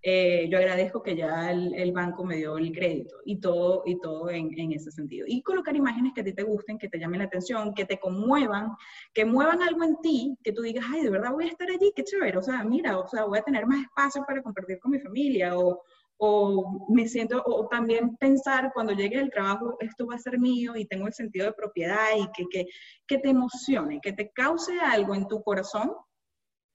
Eh, 0.00 0.48
yo 0.48 0.58
agradezco 0.58 1.02
que 1.02 1.16
ya 1.16 1.50
el, 1.50 1.92
banco 1.92 2.24
me 2.24 2.36
dio 2.36 2.56
el 2.56 2.70
crédito 2.72 3.16
y 3.24 3.40
todo, 3.40 3.82
y 3.84 3.98
todo 4.00 4.30
en, 4.30 4.56
en, 4.56 4.72
ese 4.72 4.92
sentido. 4.92 5.26
Y 5.28 5.42
colocar 5.42 5.74
imágenes 5.74 6.12
que 6.14 6.20
a 6.20 6.24
ti 6.24 6.32
te 6.32 6.44
gusten, 6.44 6.78
que 6.78 6.88
te 6.88 6.98
llamen 6.98 7.18
la 7.18 7.26
atención, 7.26 7.74
que 7.74 7.84
te 7.84 7.98
conmuevan, 7.98 8.70
que 9.12 9.24
muevan 9.24 9.60
algo 9.62 9.82
en 9.82 9.96
ti, 10.00 10.36
que 10.44 10.52
tú 10.52 10.62
digas, 10.62 10.84
ay, 10.88 11.02
de 11.02 11.10
verdad 11.10 11.32
voy 11.32 11.46
a 11.46 11.48
estar 11.48 11.68
allí, 11.68 11.92
qué 11.96 12.04
chévere, 12.04 12.38
o 12.38 12.42
sea, 12.42 12.62
mira, 12.62 12.98
o 12.98 13.08
sea, 13.08 13.24
voy 13.24 13.38
a 13.38 13.42
tener 13.42 13.66
más 13.66 13.82
espacio 13.82 14.24
para 14.24 14.42
compartir 14.42 14.78
con 14.78 14.92
mi 14.92 15.00
familia, 15.00 15.58
o, 15.58 15.82
o 16.18 16.86
me 16.88 17.08
siento, 17.08 17.42
o 17.44 17.66
también 17.68 18.16
pensar 18.16 18.70
cuando 18.74 18.92
llegue 18.92 19.18
el 19.18 19.30
trabajo, 19.30 19.76
esto 19.80 20.06
va 20.06 20.14
a 20.14 20.18
ser 20.18 20.38
mío 20.38 20.76
y 20.76 20.84
tengo 20.86 21.06
el 21.08 21.12
sentido 21.12 21.46
de 21.46 21.52
propiedad 21.52 22.06
y 22.16 22.26
que, 22.32 22.46
que, 22.48 22.66
que 23.06 23.18
te 23.18 23.30
emocione, 23.30 24.00
que 24.00 24.12
te 24.12 24.30
cause 24.30 24.78
algo 24.80 25.14
en 25.14 25.26
tu 25.26 25.42
corazón 25.42 25.92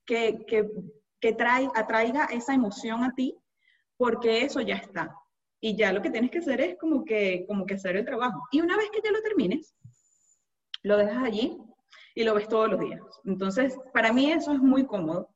que, 0.06 0.44
que 0.46 0.68
que 1.24 1.32
trae, 1.32 1.70
atraiga 1.74 2.26
esa 2.26 2.52
emoción 2.52 3.02
a 3.02 3.14
ti, 3.14 3.34
porque 3.96 4.42
eso 4.42 4.60
ya 4.60 4.74
está. 4.74 5.16
Y 5.58 5.74
ya 5.74 5.90
lo 5.90 6.02
que 6.02 6.10
tienes 6.10 6.30
que 6.30 6.40
hacer 6.40 6.60
es 6.60 6.76
como 6.76 7.02
que, 7.02 7.46
como 7.48 7.64
que 7.64 7.76
hacer 7.76 7.96
el 7.96 8.04
trabajo. 8.04 8.42
Y 8.52 8.60
una 8.60 8.76
vez 8.76 8.90
que 8.90 9.00
ya 9.02 9.10
lo 9.10 9.22
termines, 9.22 9.74
lo 10.82 10.98
dejas 10.98 11.24
allí 11.24 11.56
y 12.14 12.24
lo 12.24 12.34
ves 12.34 12.46
todos 12.46 12.68
los 12.70 12.78
días. 12.78 13.00
Entonces, 13.24 13.74
para 13.94 14.12
mí 14.12 14.30
eso 14.30 14.52
es 14.52 14.58
muy 14.58 14.84
cómodo. 14.84 15.34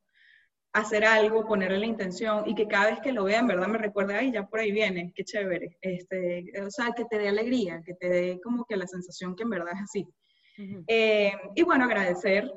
Hacer 0.75 1.07
algo, 1.07 1.47
ponerle 1.47 1.78
la 1.78 1.87
intención 1.87 2.47
y 2.47 2.54
que 2.54 2.68
cada 2.68 2.90
vez 2.90 3.00
que 3.00 3.12
lo 3.12 3.25
vean, 3.25 3.47
verdad, 3.47 3.68
me 3.68 3.78
recuerde, 3.78 4.14
ay, 4.14 4.30
ya 4.30 4.47
por 4.47 4.61
ahí 4.61 4.73
viene, 4.73 5.14
qué 5.14 5.25
chévere. 5.25 5.78
Este, 5.80 6.52
o 6.61 6.71
sea, 6.71 6.92
que 6.95 7.07
te 7.07 7.18
dé 7.18 7.30
alegría, 7.30 7.80
que 7.83 7.95
te 7.95 8.11
dé 8.11 8.40
como 8.45 8.66
que 8.66 8.76
la 8.76 8.87
sensación 8.87 9.35
que 9.35 9.45
en 9.45 9.50
verdad 9.50 9.73
es 9.75 9.85
así. 9.85 10.07
Eh, 10.87 11.33
y 11.54 11.62
bueno, 11.62 11.87
agradecer 11.87 12.52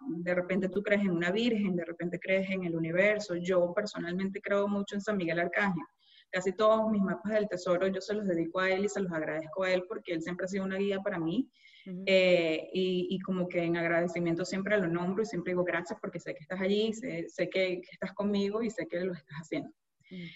de 0.00 0.34
repente 0.34 0.68
tú 0.68 0.82
crees 0.82 1.02
en 1.02 1.10
una 1.10 1.30
virgen, 1.30 1.76
de 1.76 1.84
repente 1.84 2.18
crees 2.18 2.48
en 2.50 2.64
el 2.64 2.76
universo. 2.76 3.34
Yo 3.36 3.72
personalmente 3.74 4.40
creo 4.40 4.68
mucho 4.68 4.94
en 4.94 5.00
San 5.00 5.16
Miguel 5.16 5.40
Arcángel. 5.40 5.82
Casi 6.30 6.52
todos 6.52 6.90
mis 6.90 7.02
mapas 7.02 7.32
del 7.32 7.48
tesoro 7.48 7.86
yo 7.86 8.00
se 8.00 8.14
los 8.14 8.26
dedico 8.26 8.60
a 8.60 8.70
él 8.70 8.84
y 8.84 8.88
se 8.88 9.00
los 9.00 9.12
agradezco 9.12 9.64
a 9.64 9.72
él 9.72 9.84
porque 9.88 10.12
él 10.12 10.22
siempre 10.22 10.44
ha 10.44 10.48
sido 10.48 10.64
una 10.64 10.76
guía 10.76 11.00
para 11.00 11.18
mí. 11.18 11.48
Eh, 12.04 12.68
y, 12.72 13.18
como 13.20 13.48
que 13.48 13.62
en 13.62 13.76
agradecimiento 13.76 14.44
siempre 14.44 14.76
lo 14.76 14.88
nombro 14.88 15.22
y 15.22 15.26
siempre 15.26 15.52
digo 15.52 15.62
gracias 15.62 15.96
porque 16.00 16.18
sé 16.18 16.34
que 16.34 16.42
estás 16.42 16.60
allí, 16.60 16.92
sé, 16.92 17.26
sé 17.28 17.48
que, 17.48 17.80
estás 17.92 18.12
conmigo 18.12 18.60
y 18.60 18.70
sé 18.70 18.88
que 18.88 19.00
lo 19.00 19.12
estás 19.12 19.36
haciendo. 19.40 19.70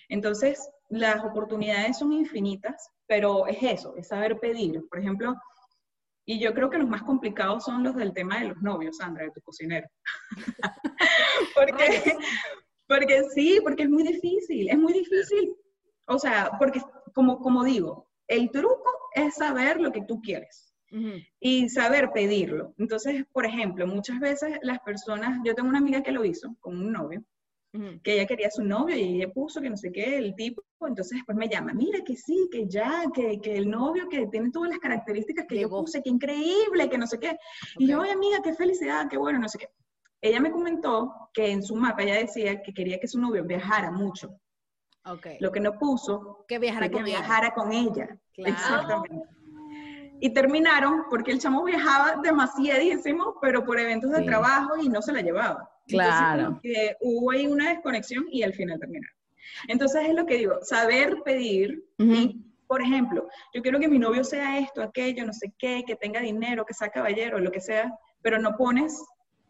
Entonces, 0.08 0.68
las 0.88 1.24
oportunidades 1.24 1.98
son 1.98 2.12
infinitas, 2.12 2.90
pero 3.06 3.46
es 3.46 3.62
eso, 3.62 3.96
es 3.96 4.08
saber 4.08 4.38
pedir. 4.38 4.80
Por 4.88 5.00
ejemplo, 5.00 5.34
y 6.30 6.38
yo 6.38 6.54
creo 6.54 6.70
que 6.70 6.78
los 6.78 6.88
más 6.88 7.02
complicados 7.02 7.64
son 7.64 7.82
los 7.82 7.96
del 7.96 8.12
tema 8.12 8.38
de 8.38 8.50
los 8.50 8.62
novios, 8.62 8.98
Sandra, 8.98 9.24
de 9.24 9.32
tu 9.32 9.40
cocinero. 9.40 9.88
porque, 11.56 12.14
porque 12.86 13.24
sí, 13.34 13.58
porque 13.64 13.82
es 13.82 13.90
muy 13.90 14.04
difícil, 14.04 14.70
es 14.70 14.78
muy 14.78 14.92
difícil. 14.92 15.56
O 16.06 16.20
sea, 16.20 16.52
porque 16.56 16.80
como, 17.14 17.40
como 17.40 17.64
digo, 17.64 18.08
el 18.28 18.48
truco 18.52 18.92
es 19.12 19.34
saber 19.34 19.80
lo 19.80 19.90
que 19.90 20.02
tú 20.02 20.20
quieres 20.20 20.72
y 21.40 21.68
saber 21.68 22.12
pedirlo. 22.12 22.74
Entonces, 22.78 23.24
por 23.32 23.44
ejemplo, 23.44 23.88
muchas 23.88 24.20
veces 24.20 24.56
las 24.62 24.78
personas, 24.80 25.40
yo 25.44 25.56
tengo 25.56 25.68
una 25.68 25.78
amiga 25.78 26.00
que 26.04 26.12
lo 26.12 26.24
hizo 26.24 26.54
con 26.60 26.76
un 26.76 26.92
novio, 26.92 27.24
que 28.02 28.14
ella 28.14 28.26
quería 28.26 28.50
su 28.50 28.64
novio 28.64 28.96
y 28.96 29.16
ella 29.16 29.32
puso 29.32 29.60
que 29.60 29.70
no 29.70 29.76
sé 29.76 29.92
qué, 29.92 30.18
el 30.18 30.34
tipo, 30.34 30.62
entonces 30.80 31.18
después 31.18 31.36
me 31.38 31.48
llama, 31.48 31.72
mira 31.72 32.00
que 32.04 32.16
sí, 32.16 32.48
que 32.50 32.66
ya, 32.66 33.04
que, 33.14 33.40
que 33.40 33.56
el 33.56 33.70
novio 33.70 34.08
que 34.08 34.26
tiene 34.26 34.50
todas 34.50 34.70
las 34.70 34.80
características 34.80 35.46
que 35.46 35.60
yo 35.60 35.68
puse, 35.68 36.02
que 36.02 36.10
increíble, 36.10 36.88
que 36.90 36.98
no 36.98 37.06
sé 37.06 37.18
qué. 37.18 37.38
Y 37.78 37.86
yo, 37.86 38.00
oye 38.00 38.10
amiga, 38.10 38.40
qué 38.42 38.54
felicidad, 38.54 39.08
qué 39.08 39.16
bueno, 39.16 39.38
no 39.38 39.48
sé 39.48 39.58
qué. 39.58 39.68
Ella 40.20 40.40
me 40.40 40.50
comentó 40.50 41.30
que 41.32 41.50
en 41.50 41.62
su 41.62 41.76
mapa 41.76 42.02
ella 42.02 42.16
decía 42.16 42.60
que 42.60 42.74
quería 42.74 42.98
que 42.98 43.08
su 43.08 43.20
novio 43.20 43.44
viajara 43.44 43.90
mucho. 43.90 44.36
Okay. 45.04 45.38
Lo 45.40 45.50
que 45.50 45.60
no 45.60 45.78
puso 45.78 46.44
que 46.46 46.58
viajara, 46.58 46.90
con, 46.90 47.04
viajara 47.04 47.46
ella. 47.46 47.54
con 47.54 47.72
ella. 47.72 48.18
Exactamente. 48.36 49.26
Y 50.20 50.34
terminaron 50.34 51.04
porque 51.08 51.30
el 51.30 51.38
chamo 51.38 51.64
viajaba 51.64 52.20
demasiadísimo, 52.22 53.36
pero 53.40 53.64
por 53.64 53.78
eventos 53.78 54.10
de 54.10 54.22
trabajo 54.22 54.76
y 54.76 54.90
no 54.90 55.00
se 55.00 55.12
la 55.12 55.22
llevaba. 55.22 55.70
Claro. 55.90 56.60
que 56.62 56.96
hubo 57.00 57.30
ahí 57.30 57.46
una 57.46 57.70
desconexión 57.70 58.26
y 58.30 58.42
al 58.42 58.54
final 58.54 58.78
terminaron. 58.78 59.16
Entonces 59.68 60.08
es 60.08 60.14
lo 60.14 60.26
que 60.26 60.36
digo, 60.36 60.58
saber 60.62 61.22
pedir 61.24 61.84
y, 61.98 62.40
por 62.66 62.82
ejemplo, 62.82 63.28
yo 63.52 63.62
quiero 63.62 63.80
que 63.80 63.88
mi 63.88 63.98
novio 63.98 64.24
sea 64.24 64.58
esto, 64.58 64.82
aquello, 64.82 65.26
no 65.26 65.32
sé 65.32 65.52
qué, 65.58 65.84
que 65.86 65.96
tenga 65.96 66.20
dinero, 66.20 66.64
que 66.64 66.74
sea 66.74 66.88
caballero, 66.88 67.38
lo 67.38 67.50
que 67.50 67.60
sea, 67.60 67.92
pero 68.22 68.38
no 68.38 68.56
pones 68.56 69.02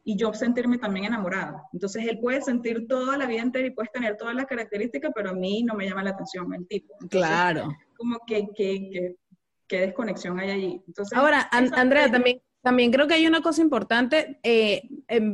y 0.05 0.17
yo 0.17 0.33
sentirme 0.33 0.79
también 0.79 1.07
enamorada. 1.07 1.63
Entonces 1.73 2.07
él 2.09 2.19
puede 2.21 2.41
sentir 2.41 2.87
toda 2.89 3.17
la 3.17 3.27
vida 3.27 3.43
entera 3.43 3.67
y 3.67 3.73
puedes 3.73 3.93
tener 3.93 4.17
todas 4.17 4.35
las 4.35 4.47
características, 4.47 5.13
pero 5.15 5.31
a 5.31 5.35
mí 5.35 5.63
no 5.63 5.75
me 5.75 5.87
llama 5.87 6.03
la 6.03 6.11
atención 6.11 6.53
el 6.55 6.67
tipo. 6.67 6.97
claro. 7.09 7.69
Como 7.97 8.19
que, 8.27 8.49
que, 8.57 9.17
que, 9.69 9.81
desconexión 9.81 10.41
hay 10.41 10.51
allí. 10.51 10.83
Entonces, 10.87 11.17
Ahora, 11.17 11.49
Andrea, 11.53 12.11
también 12.11 12.41
también 12.63 12.93
creo 12.93 13.07
que 13.07 13.15
hay 13.15 13.27
una 13.27 13.43
cosa 13.43 13.63
importante 13.63 14.39
eh, 14.43 14.83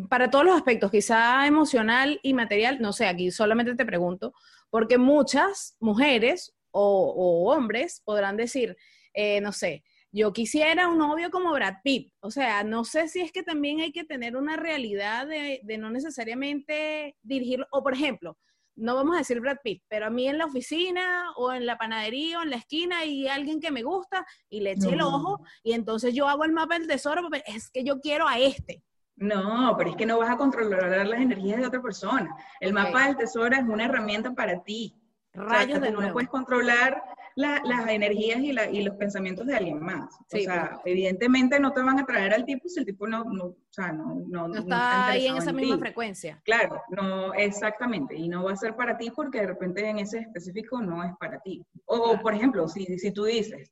para 0.08 0.30
todos 0.30 0.44
los 0.44 0.54
aspectos, 0.54 0.90
quizá 0.90 1.46
emocional 1.46 2.20
y 2.22 2.34
material, 2.34 2.80
no 2.80 2.92
sé, 2.92 3.06
aquí 3.06 3.30
solamente 3.30 3.74
te 3.74 3.84
pregunto, 3.84 4.32
porque 4.70 4.98
muchas 4.98 5.76
mujeres 5.80 6.54
o, 6.70 7.52
hombres 7.52 8.02
podrán 8.04 8.36
decir, 8.36 8.76
eh, 9.14 9.40
no 9.40 9.52
sé, 9.52 9.82
yo 10.12 10.32
quisiera 10.32 10.88
un 10.88 10.98
novio 10.98 11.30
como 11.30 11.52
Brad 11.52 11.76
Pitt, 11.82 12.12
o 12.20 12.30
sea, 12.30 12.62
no 12.64 12.84
sé 12.84 13.08
si 13.08 13.20
es 13.20 13.32
que 13.32 13.42
también 13.42 13.80
hay 13.80 13.92
que 13.92 14.04
tener 14.04 14.36
una 14.36 14.56
realidad 14.56 15.26
de, 15.26 15.60
de 15.62 15.78
no 15.78 15.90
necesariamente 15.90 17.16
dirigirlo, 17.22 17.66
o 17.70 17.82
por 17.82 17.94
ejemplo, 17.94 18.38
no 18.76 18.94
vamos 18.94 19.16
a 19.16 19.18
decir 19.18 19.40
Brad 19.40 19.58
Pitt, 19.64 19.82
pero 19.88 20.06
a 20.06 20.10
mí 20.10 20.28
en 20.28 20.38
la 20.38 20.46
oficina 20.46 21.32
o 21.36 21.52
en 21.52 21.66
la 21.66 21.76
panadería 21.78 22.38
o 22.38 22.42
en 22.42 22.50
la 22.50 22.56
esquina 22.56 22.98
hay 22.98 23.26
alguien 23.26 23.60
que 23.60 23.70
me 23.70 23.82
gusta 23.82 24.24
y 24.48 24.60
le 24.60 24.72
eché 24.72 24.90
el 24.90 25.00
ojo 25.00 25.40
y 25.62 25.72
entonces 25.72 26.14
yo 26.14 26.28
hago 26.28 26.44
el 26.44 26.52
mapa 26.52 26.78
del 26.78 26.86
tesoro, 26.86 27.22
porque 27.22 27.42
es 27.46 27.70
que 27.70 27.84
yo 27.84 28.00
quiero 28.00 28.28
a 28.28 28.38
este. 28.38 28.82
No, 29.16 29.74
pero 29.78 29.90
es 29.90 29.96
que 29.96 30.04
no 30.04 30.18
vas 30.18 30.30
a 30.30 30.36
controlar 30.36 31.06
las 31.06 31.20
energías 31.20 31.58
de 31.58 31.66
otra 31.66 31.80
persona. 31.80 32.36
El 32.60 32.74
mapa 32.74 33.06
del 33.06 33.16
tesoro 33.16 33.56
es 33.56 33.62
una 33.62 33.86
herramienta 33.86 34.32
para 34.34 34.62
ti. 34.62 34.94
Rayos 35.32 35.80
de 35.80 35.90
nuevo. 35.90 36.08
No 36.08 36.12
puedes 36.12 36.28
controlar 36.28 37.02
las 37.36 37.88
energías 37.90 38.40
y, 38.40 38.50
y, 38.50 38.82
los 38.82 38.96
pensamientos 38.96 39.46
de 39.46 39.54
alguien 39.54 39.78
más. 39.78 40.14
o 40.14 40.38
sea, 40.38 40.70
pues. 40.82 40.86
evidentemente 40.86 41.60
no 41.60 41.72
te 41.72 41.82
van 41.82 42.00
a 42.00 42.06
traer 42.06 42.32
al 42.32 42.46
tipo 42.46 42.66
si 42.68 42.80
el 42.80 42.86
tipo 42.86 43.06
no, 43.06 43.24
no, 43.24 43.44
o 43.44 43.56
sea, 43.70 43.92
no, 43.92 44.22
no, 44.26 44.54
está, 44.54 45.08
ahí 45.08 45.26
en 45.26 45.36
esa 45.36 45.52
misma 45.52 45.78
frecuencia. 45.78 46.40
Claro, 46.44 46.82
no, 46.88 47.34
exactamente. 47.34 48.16
Y 48.16 48.28
no 48.28 48.44
va 48.44 48.52
a 48.52 48.56
ser 48.56 48.74
para 48.74 48.96
ti 48.96 49.10
porque 49.10 49.40
de 49.40 49.48
repente 49.48 49.86
en 49.86 49.98
ese 49.98 50.20
específico 50.20 50.80
no 50.80 51.04
es 51.04 51.12
para 51.20 51.38
ti. 51.40 51.62
O, 51.84 52.18
por 52.18 52.34
ejemplo, 52.34 52.66
si, 52.68 52.84
si 52.98 53.12
tú 53.12 53.24
dices, 53.24 53.70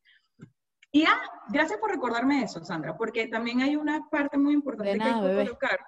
y 0.93 1.05
ah, 1.07 1.21
gracias 1.49 1.81
por 1.81 1.91
recordarme 1.91 2.43
eso, 2.43 2.65
Sandra, 2.65 2.97
porque 2.97 3.27
también 3.27 3.63
hay 3.63 3.77
una 3.77 4.09
parte 4.11 4.39
muy 4.39 4.53
importante 4.53 4.99
que 4.99 5.03
hay 5.03 5.21
que 5.21 5.35
colocar 5.35 5.81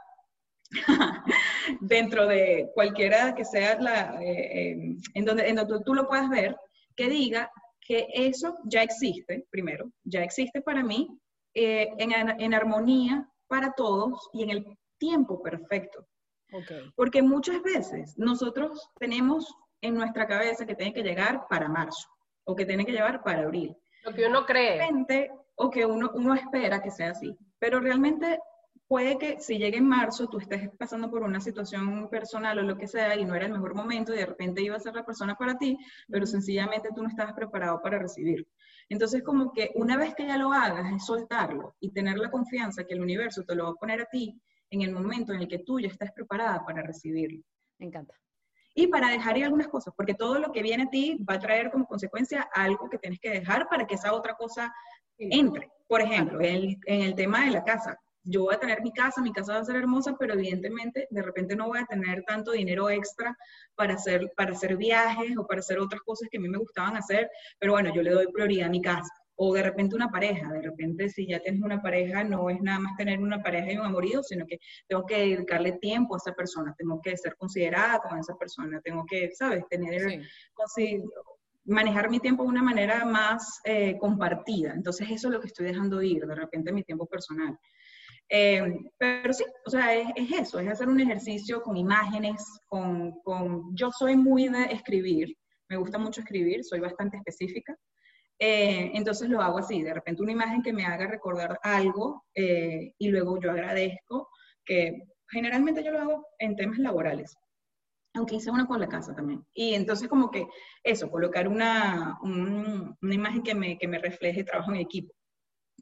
dentro 1.80 2.26
de 2.26 2.70
cualquiera 2.74 3.34
que 3.34 3.44
sea 3.44 3.78
la, 3.78 4.20
eh, 4.20 4.72
eh, 4.72 4.96
en, 5.14 5.24
donde, 5.24 5.48
en 5.48 5.56
donde 5.56 5.80
tú 5.84 5.94
lo 5.94 6.08
puedas 6.08 6.28
ver, 6.28 6.56
que 6.96 7.08
diga 7.08 7.52
que 7.86 8.06
eso 8.12 8.56
ya 8.64 8.82
existe, 8.82 9.46
primero, 9.50 9.90
ya 10.04 10.22
existe 10.22 10.60
para 10.60 10.82
mí, 10.82 11.18
eh, 11.54 11.90
en, 11.98 12.12
en, 12.12 12.54
armonía 12.54 13.28
para 13.46 13.72
todos 13.72 14.28
y 14.32 14.42
en 14.42 14.50
el 14.50 14.78
tiempo 14.98 15.42
perfecto. 15.42 16.06
Porque 16.94 17.22
muchas 17.22 17.62
veces 17.62 18.16
nosotros 18.16 18.90
tenemos 18.98 19.54
en 19.80 19.94
nuestra 19.94 20.26
cabeza 20.26 20.66
que 20.66 20.74
tiene 20.74 20.92
que 20.92 21.02
llegar 21.02 21.46
para 21.48 21.68
marzo 21.68 22.08
o 22.44 22.54
que 22.54 22.64
tiene 22.64 22.86
que 22.86 22.92
llegar 22.92 23.22
para 23.22 23.42
abril. 23.42 23.76
Lo 24.04 24.14
que 24.14 24.26
uno 24.26 24.46
cree. 24.46 24.78
O 25.56 25.70
que 25.70 25.86
uno, 25.86 26.10
uno 26.14 26.34
espera 26.34 26.82
que 26.82 26.90
sea 26.90 27.10
así. 27.10 27.36
Pero 27.58 27.80
realmente 27.80 28.38
puede 28.88 29.18
que 29.18 29.40
si 29.40 29.58
llegue 29.58 29.78
en 29.78 29.88
marzo 29.88 30.28
tú 30.28 30.38
estés 30.38 30.70
pasando 30.78 31.10
por 31.10 31.22
una 31.22 31.40
situación 31.40 32.08
personal 32.08 32.58
o 32.58 32.62
lo 32.62 32.76
que 32.76 32.86
sea 32.86 33.16
y 33.16 33.24
no 33.24 33.34
era 33.34 33.46
el 33.46 33.52
mejor 33.52 33.74
momento 33.74 34.14
y 34.14 34.18
de 34.18 34.26
repente 34.26 34.62
iba 34.62 34.76
a 34.76 34.80
ser 34.80 34.94
la 34.94 35.04
persona 35.04 35.34
para 35.34 35.58
ti, 35.58 35.76
pero 36.08 36.26
sencillamente 36.26 36.90
tú 36.94 37.02
no 37.02 37.08
estabas 37.08 37.34
preparado 37.34 37.80
para 37.82 37.98
recibir. 37.98 38.46
Entonces 38.88 39.22
como 39.22 39.52
que 39.52 39.72
una 39.74 39.96
vez 39.96 40.14
que 40.14 40.26
ya 40.26 40.36
lo 40.36 40.52
hagas 40.52 40.92
es 40.92 41.04
soltarlo 41.04 41.74
y 41.80 41.90
tener 41.90 42.18
la 42.18 42.30
confianza 42.30 42.84
que 42.84 42.94
el 42.94 43.00
universo 43.00 43.42
te 43.42 43.54
lo 43.54 43.64
va 43.64 43.70
a 43.70 43.74
poner 43.74 44.02
a 44.02 44.06
ti 44.06 44.40
en 44.70 44.82
el 44.82 44.92
momento 44.92 45.32
en 45.32 45.40
el 45.40 45.48
que 45.48 45.60
tú 45.60 45.80
ya 45.80 45.88
estás 45.88 46.12
preparada 46.12 46.64
para 46.64 46.82
recibirlo. 46.82 47.42
Me 47.78 47.86
encanta. 47.86 48.14
Y 48.74 48.88
para 48.88 49.08
dejar 49.08 49.38
ir 49.38 49.44
algunas 49.44 49.68
cosas, 49.68 49.94
porque 49.96 50.14
todo 50.14 50.38
lo 50.38 50.52
que 50.52 50.62
viene 50.62 50.84
a 50.84 50.90
ti 50.90 51.18
va 51.28 51.34
a 51.34 51.40
traer 51.40 51.70
como 51.70 51.86
consecuencia 51.86 52.48
algo 52.52 52.90
que 52.90 52.98
tienes 52.98 53.18
que 53.18 53.30
dejar 53.30 53.68
para 53.68 53.86
que 53.86 53.94
esa 53.94 54.12
otra 54.12 54.34
cosa 54.34 54.72
entre. 55.18 55.70
Por 55.88 56.02
ejemplo, 56.02 56.40
en, 56.42 56.78
en 56.84 57.00
el 57.00 57.14
tema 57.14 57.46
de 57.46 57.52
la 57.52 57.64
casa, 57.64 57.98
yo 58.26 58.42
voy 58.42 58.54
a 58.54 58.58
tener 58.58 58.82
mi 58.82 58.92
casa, 58.92 59.22
mi 59.22 59.32
casa 59.32 59.54
va 59.54 59.60
a 59.60 59.64
ser 59.64 59.76
hermosa, 59.76 60.16
pero 60.18 60.34
evidentemente 60.34 61.06
de 61.10 61.22
repente 61.22 61.54
no 61.54 61.68
voy 61.68 61.78
a 61.78 61.86
tener 61.86 62.24
tanto 62.24 62.52
dinero 62.52 62.90
extra 62.90 63.36
para 63.76 63.94
hacer, 63.94 64.32
para 64.36 64.52
hacer 64.52 64.76
viajes 64.76 65.36
o 65.38 65.46
para 65.46 65.60
hacer 65.60 65.78
otras 65.78 66.02
cosas 66.02 66.28
que 66.30 66.38
a 66.38 66.40
mí 66.40 66.48
me 66.48 66.58
gustaban 66.58 66.96
hacer, 66.96 67.30
pero 67.58 67.72
bueno, 67.72 67.94
yo 67.94 68.02
le 68.02 68.10
doy 68.10 68.26
prioridad 68.32 68.66
a 68.66 68.70
mi 68.70 68.82
casa. 68.82 69.10
O 69.38 69.52
de 69.52 69.62
repente 69.62 69.94
una 69.94 70.08
pareja, 70.08 70.50
de 70.50 70.62
repente 70.62 71.10
si 71.10 71.26
ya 71.28 71.40
tienes 71.40 71.62
una 71.62 71.82
pareja, 71.82 72.24
no 72.24 72.48
es 72.48 72.60
nada 72.62 72.80
más 72.80 72.96
tener 72.96 73.20
una 73.20 73.42
pareja 73.42 73.70
y 73.70 73.76
un 73.76 73.84
amorío, 73.84 74.22
sino 74.22 74.46
que 74.46 74.58
tengo 74.88 75.04
que 75.04 75.18
dedicarle 75.18 75.72
tiempo 75.72 76.14
a 76.14 76.18
esa 76.18 76.32
persona, 76.32 76.74
tengo 76.76 77.00
que 77.02 77.16
ser 77.18 77.36
considerada 77.36 78.00
con 78.00 78.18
esa 78.18 78.34
persona, 78.34 78.80
tengo 78.80 79.04
que, 79.04 79.30
¿sabes? 79.34 79.64
Tener, 79.68 80.22
manejar 81.66 82.08
mi 82.10 82.20
tiempo 82.20 82.44
de 82.44 82.48
una 82.48 82.62
manera 82.62 83.04
más 83.04 83.60
eh, 83.64 83.98
compartida. 83.98 84.72
Entonces 84.72 85.08
eso 85.10 85.28
es 85.28 85.34
lo 85.34 85.40
que 85.40 85.48
estoy 85.48 85.66
dejando 85.66 86.00
ir, 86.00 86.24
de 86.26 86.34
repente 86.34 86.72
mi 86.72 86.82
tiempo 86.82 87.06
personal. 87.06 87.58
Eh, 88.28 88.62
pero 88.98 89.32
sí, 89.32 89.44
o 89.64 89.70
sea, 89.70 89.94
es, 89.94 90.08
eso, 90.32 90.58
es 90.58 90.68
hacer 90.68 90.88
un 90.88 91.00
ejercicio 91.00 91.62
con 91.62 91.76
imágenes, 91.76 92.42
con, 92.66 93.20
con, 93.22 93.74
Yo 93.74 93.90
soy 93.92 94.16
muy 94.16 94.48
de 94.48 94.64
escribir, 94.64 95.36
me 95.68 95.76
gusta 95.76 95.98
mucho 95.98 96.20
escribir, 96.20 96.64
soy 96.64 96.80
bastante 96.80 97.16
específica. 97.18 97.76
Eh, 98.38 98.90
entonces 98.94 99.30
lo 99.30 99.40
hago 99.40 99.58
así, 99.58 99.82
de 99.82 99.94
repente 99.94 100.22
una 100.22 100.32
imagen 100.32 100.62
que 100.62 100.72
me 100.72 100.84
haga 100.84 101.06
recordar 101.06 101.58
algo 101.62 102.24
eh, 102.34 102.92
y 102.98 103.08
luego 103.08 103.40
yo 103.40 103.50
agradezco, 103.50 104.28
que 104.64 104.98
generalmente 105.30 105.82
yo 105.82 105.92
lo 105.92 106.00
hago 106.00 106.26
en 106.38 106.56
temas 106.56 106.78
laborales, 106.78 107.34
aunque 108.14 108.36
hice 108.36 108.50
una 108.50 108.66
con 108.66 108.80
la 108.80 108.88
casa 108.88 109.14
también. 109.14 109.42
Y 109.54 109.74
entonces 109.74 110.08
como 110.08 110.30
que 110.30 110.46
eso, 110.82 111.10
colocar 111.10 111.48
una, 111.48 112.18
una 112.22 113.14
imagen 113.14 113.42
que 113.42 113.54
me, 113.54 113.78
que 113.78 113.88
me 113.88 113.98
refleje 113.98 114.44
trabajo 114.44 114.72
en 114.72 114.78
equipo 114.78 115.14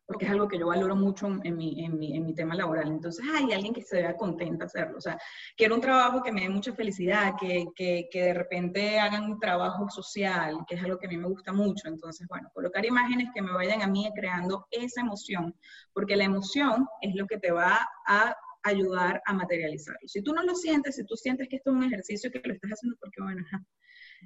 porque 0.06 0.26
es 0.26 0.30
algo 0.30 0.48
que 0.48 0.58
yo 0.58 0.66
valoro 0.66 0.94
mucho 0.94 1.26
en 1.26 1.56
mi, 1.56 1.84
en 1.84 1.98
mi, 1.98 2.16
en 2.16 2.24
mi 2.24 2.34
tema 2.34 2.54
laboral. 2.54 2.88
Entonces, 2.88 3.24
hay 3.32 3.52
alguien 3.52 3.72
que 3.72 3.82
se 3.82 3.96
vea 3.96 4.16
contenta 4.16 4.66
hacerlo. 4.66 4.98
O 4.98 5.00
sea, 5.00 5.18
quiero 5.56 5.74
un 5.74 5.80
trabajo 5.80 6.22
que 6.22 6.32
me 6.32 6.42
dé 6.42 6.48
mucha 6.48 6.74
felicidad, 6.74 7.34
que, 7.40 7.66
que, 7.74 8.08
que, 8.10 8.22
de 8.22 8.34
repente 8.34 8.98
hagan 9.00 9.24
un 9.24 9.38
trabajo 9.38 9.88
social, 9.88 10.58
que 10.68 10.74
es 10.74 10.84
algo 10.84 10.98
que 10.98 11.06
a 11.06 11.10
mí 11.10 11.16
me 11.16 11.28
gusta 11.28 11.52
mucho. 11.52 11.88
Entonces, 11.88 12.26
bueno, 12.28 12.50
colocar 12.52 12.84
imágenes 12.84 13.28
que 13.34 13.42
me 13.42 13.52
vayan 13.52 13.82
a 13.82 13.86
mí 13.86 14.10
creando 14.14 14.66
esa 14.70 15.00
emoción, 15.00 15.54
porque 15.92 16.16
la 16.16 16.24
emoción 16.24 16.86
es 17.00 17.14
lo 17.14 17.26
que 17.26 17.38
te 17.38 17.50
va 17.50 17.88
a 18.06 18.36
ayudar 18.62 19.22
a 19.26 19.32
materializarlo. 19.32 20.06
Si 20.06 20.22
tú 20.22 20.32
no 20.34 20.42
lo 20.42 20.54
sientes, 20.54 20.96
si 20.96 21.04
tú 21.04 21.16
sientes 21.16 21.48
que 21.48 21.56
esto 21.56 21.70
es 21.70 21.76
un 21.76 21.84
ejercicio 21.84 22.30
que 22.30 22.42
lo 22.44 22.54
estás 22.54 22.72
haciendo 22.72 22.96
porque, 23.00 23.22
bueno, 23.22 23.44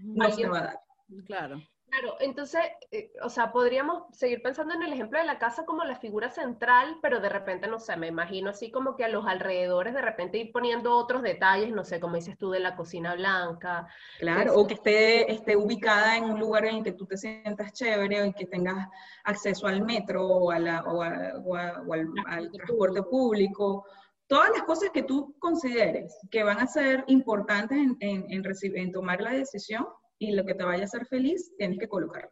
no 0.02 0.30
se 0.30 0.48
va 0.48 0.58
a 0.58 0.62
dar. 0.62 0.80
Claro. 1.26 1.62
Claro, 1.90 2.16
entonces, 2.20 2.60
eh, 2.90 3.10
o 3.22 3.30
sea, 3.30 3.50
podríamos 3.50 4.04
seguir 4.14 4.42
pensando 4.42 4.74
en 4.74 4.82
el 4.82 4.92
ejemplo 4.92 5.18
de 5.18 5.24
la 5.24 5.38
casa 5.38 5.64
como 5.64 5.84
la 5.84 5.96
figura 5.96 6.28
central, 6.30 6.98
pero 7.00 7.20
de 7.20 7.30
repente, 7.30 7.66
no 7.66 7.78
sé, 7.78 7.96
me 7.96 8.08
imagino 8.08 8.50
así 8.50 8.70
como 8.70 8.94
que 8.94 9.04
a 9.04 9.08
los 9.08 9.26
alrededores 9.26 9.94
de 9.94 10.02
repente 10.02 10.38
ir 10.38 10.52
poniendo 10.52 10.94
otros 10.94 11.22
detalles, 11.22 11.70
no 11.72 11.84
sé, 11.84 11.98
como 11.98 12.16
dices 12.16 12.36
tú 12.36 12.50
de 12.50 12.60
la 12.60 12.76
cocina 12.76 13.14
blanca. 13.14 13.88
Claro, 14.18 14.54
o 14.56 14.66
que 14.66 14.74
esté, 14.74 15.32
esté 15.32 15.56
ubicada 15.56 16.16
en 16.18 16.24
un 16.24 16.38
lugar 16.38 16.66
en 16.66 16.76
el 16.76 16.84
que 16.84 16.92
tú 16.92 17.06
te 17.06 17.16
sientas 17.16 17.72
chévere, 17.72 18.22
o 18.22 18.34
que 18.34 18.46
tengas 18.46 18.88
acceso 19.24 19.66
al 19.66 19.82
metro 19.82 20.26
o, 20.26 20.50
a 20.50 20.58
la, 20.58 20.82
o, 20.84 21.02
al, 21.02 22.50
transporte 22.52 23.02
público 23.02 23.84
todas 24.26 24.50
las 24.50 24.62
cosas 24.64 24.90
que 24.90 25.04
tú 25.04 25.34
consideres 25.38 26.14
que 26.30 26.42
van 26.42 26.58
a 26.58 26.66
ser 26.66 27.02
importantes 27.06 27.78
en, 27.78 27.96
en, 28.00 28.26
en, 28.30 28.44
en 28.76 28.92
tomar 28.92 29.22
la 29.22 29.30
decisión, 29.30 29.86
y 30.18 30.32
lo 30.32 30.44
que 30.44 30.54
te 30.54 30.64
vaya 30.64 30.82
a 30.82 30.86
hacer 30.86 31.06
feliz, 31.06 31.52
tienes 31.56 31.78
que 31.78 31.88
colocarlo. 31.88 32.30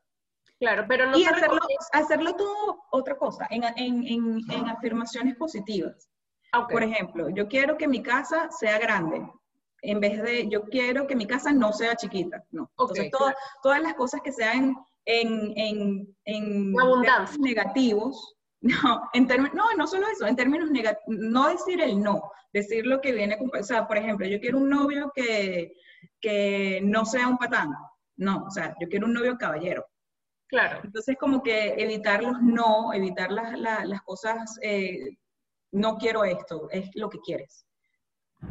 Claro, 0.59 0.87
pero 0.89 1.07
no 1.07 1.19
y 1.19 1.25
hacerlo, 1.25 1.61
hacerlo 1.93 2.35
todo 2.35 2.79
otra 2.91 3.17
cosa, 3.17 3.47
en, 3.51 3.65
en, 3.77 4.41
en, 4.51 4.69
afirmaciones 4.69 5.37
positivas. 5.37 6.09
Por 6.71 6.83
ejemplo, 6.83 7.29
yo 7.29 7.47
quiero 7.49 7.77
que 7.77 7.87
mi 7.87 8.03
casa 8.03 8.49
sea 8.51 8.79
grande, 8.79 9.29
en 9.83 10.01
vez 10.01 10.23
de 10.23 10.49
yo 10.49 10.65
quiero 10.65 11.07
que 11.07 11.15
mi 11.15 11.27
casa 11.27 11.53
no 11.53 11.73
sea 11.73 11.95
chiquita. 11.97 12.43
No. 12.51 12.71
Entonces, 12.79 13.11
todas 13.63 13.83
las 13.83 13.95
cosas 13.95 14.23
que 14.25 14.33
sean 14.33 14.75
en, 15.05 15.53
en, 15.57 16.17
en 16.25 16.75
negativos, 17.41 18.37
no, 18.63 19.03
en 19.13 19.27
no, 19.27 19.75
no 19.77 19.87
solo 19.87 20.07
eso, 20.09 20.27
en 20.27 20.37
términos 20.37 20.71
negativos, 20.71 21.05
no 21.07 21.49
decir 21.51 21.83
el 21.83 22.03
no, 22.03 22.31
decir 22.53 22.87
lo 22.87 23.03
que 23.03 23.13
viene 23.13 23.39
o 23.39 23.63
sea, 23.63 23.87
por 23.87 23.99
ejemplo, 23.99 24.27
yo 24.27 24.41
quiero 24.41 24.57
un 24.57 24.71
novio 24.71 25.13
que, 25.15 25.75
que 26.27 26.81
no 26.83 27.05
sea 27.05 27.29
un 27.29 27.39
patán. 27.39 27.73
No, 28.17 28.47
o 28.47 28.51
sea, 28.51 28.75
yo 28.81 28.89
quiero 28.89 29.07
un 29.07 29.13
novio 29.13 29.39
caballero. 29.39 29.87
Claro. 30.49 30.81
Entonces, 30.83 31.17
como 31.17 31.41
que 31.41 31.75
evitar 31.79 32.21
los 32.21 32.43
no, 32.43 32.93
evitar 32.93 33.31
las, 33.31 33.57
las, 33.57 34.03
cosas, 34.03 34.59
eh, 34.61 35.19
no 35.71 35.97
quiero 35.99 36.25
esto, 36.25 36.69
es 36.73 36.91
lo 36.97 37.09
que 37.09 37.21
quieres. 37.21 37.65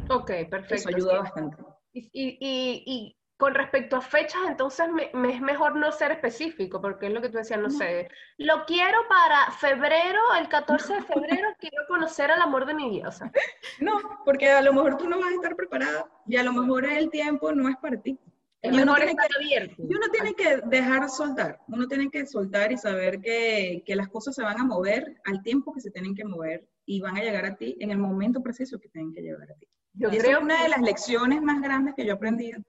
Ok, 0.08 0.30
perfecto. 0.50 0.74
Eso 0.74 0.88
ayuda 0.88 1.18
bastante. 1.20 1.62
Y, 1.92 2.08
y, 2.14 2.82
y, 2.86 3.15
con 3.36 3.54
respecto 3.54 3.96
a 3.96 4.00
fechas, 4.00 4.40
entonces 4.46 4.86
me, 4.90 5.30
es 5.30 5.40
mejor 5.40 5.76
no 5.76 5.92
ser 5.92 6.10
específico, 6.10 6.80
porque 6.80 7.06
es 7.06 7.12
lo 7.12 7.20
que 7.20 7.28
tú 7.28 7.36
decías, 7.36 7.60
no, 7.60 7.68
sé, 7.68 8.08
lo 8.38 8.64
quiero 8.64 8.98
para 9.08 9.50
febrero, 9.52 10.20
el 10.40 10.48
14 10.48 10.94
de 10.94 11.02
febrero, 11.02 11.48
quiero 11.58 11.84
conocer 11.86 12.30
al 12.30 12.40
amor 12.40 12.64
de 12.64 12.74
mi 12.74 12.88
vida. 12.90 13.08
O 13.08 13.12
sea. 13.12 13.30
No, 13.80 14.00
porque 14.24 14.48
a 14.48 14.62
lo 14.62 14.72
mejor 14.72 14.96
tú 14.96 15.08
no 15.08 15.18
vas 15.18 15.30
a 15.30 15.34
estar 15.34 15.54
preparada 15.54 16.08
y 16.26 16.36
a 16.36 16.42
lo 16.42 16.52
mejor 16.52 16.86
el 16.86 17.10
tiempo 17.10 17.52
no 17.52 17.68
es 17.68 17.76
para 17.76 18.00
ti. 18.00 18.18
Es 18.62 18.72
mejor 18.72 19.02
estar 19.02 19.28
abierto. 19.36 19.74
Y 19.78 19.94
uno 19.94 20.08
tiene 20.10 20.34
que 20.34 20.62
dejar 20.64 21.08
soltar, 21.10 21.60
uno 21.68 21.86
tiene 21.86 22.10
que 22.10 22.26
soltar 22.26 22.72
y 22.72 22.78
saber 22.78 23.20
que, 23.20 23.82
que 23.84 23.94
las 23.94 24.08
cosas 24.08 24.34
se 24.34 24.42
van 24.42 24.58
a 24.58 24.64
mover 24.64 25.20
al 25.24 25.42
tiempo 25.42 25.74
que 25.74 25.80
se 25.80 25.90
tienen 25.90 26.14
que 26.14 26.24
mover 26.24 26.66
y 26.86 27.00
van 27.00 27.16
a 27.18 27.20
llegar 27.20 27.44
a 27.44 27.54
ti 27.54 27.76
en 27.80 27.90
el 27.90 27.98
momento 27.98 28.42
preciso 28.42 28.80
que 28.80 28.88
tienen 28.88 29.12
que 29.12 29.20
llegar 29.20 29.50
a 29.50 29.54
ti. 29.54 29.68
Yo 29.92 30.08
y 30.08 30.18
creo 30.18 30.38
es 30.38 30.44
una 30.44 30.62
de 30.62 30.68
las 30.70 30.80
lecciones 30.80 31.42
más 31.42 31.60
grandes 31.60 31.94
que 31.94 32.04
yo 32.04 32.12
he 32.12 32.16
aprendido 32.16 32.60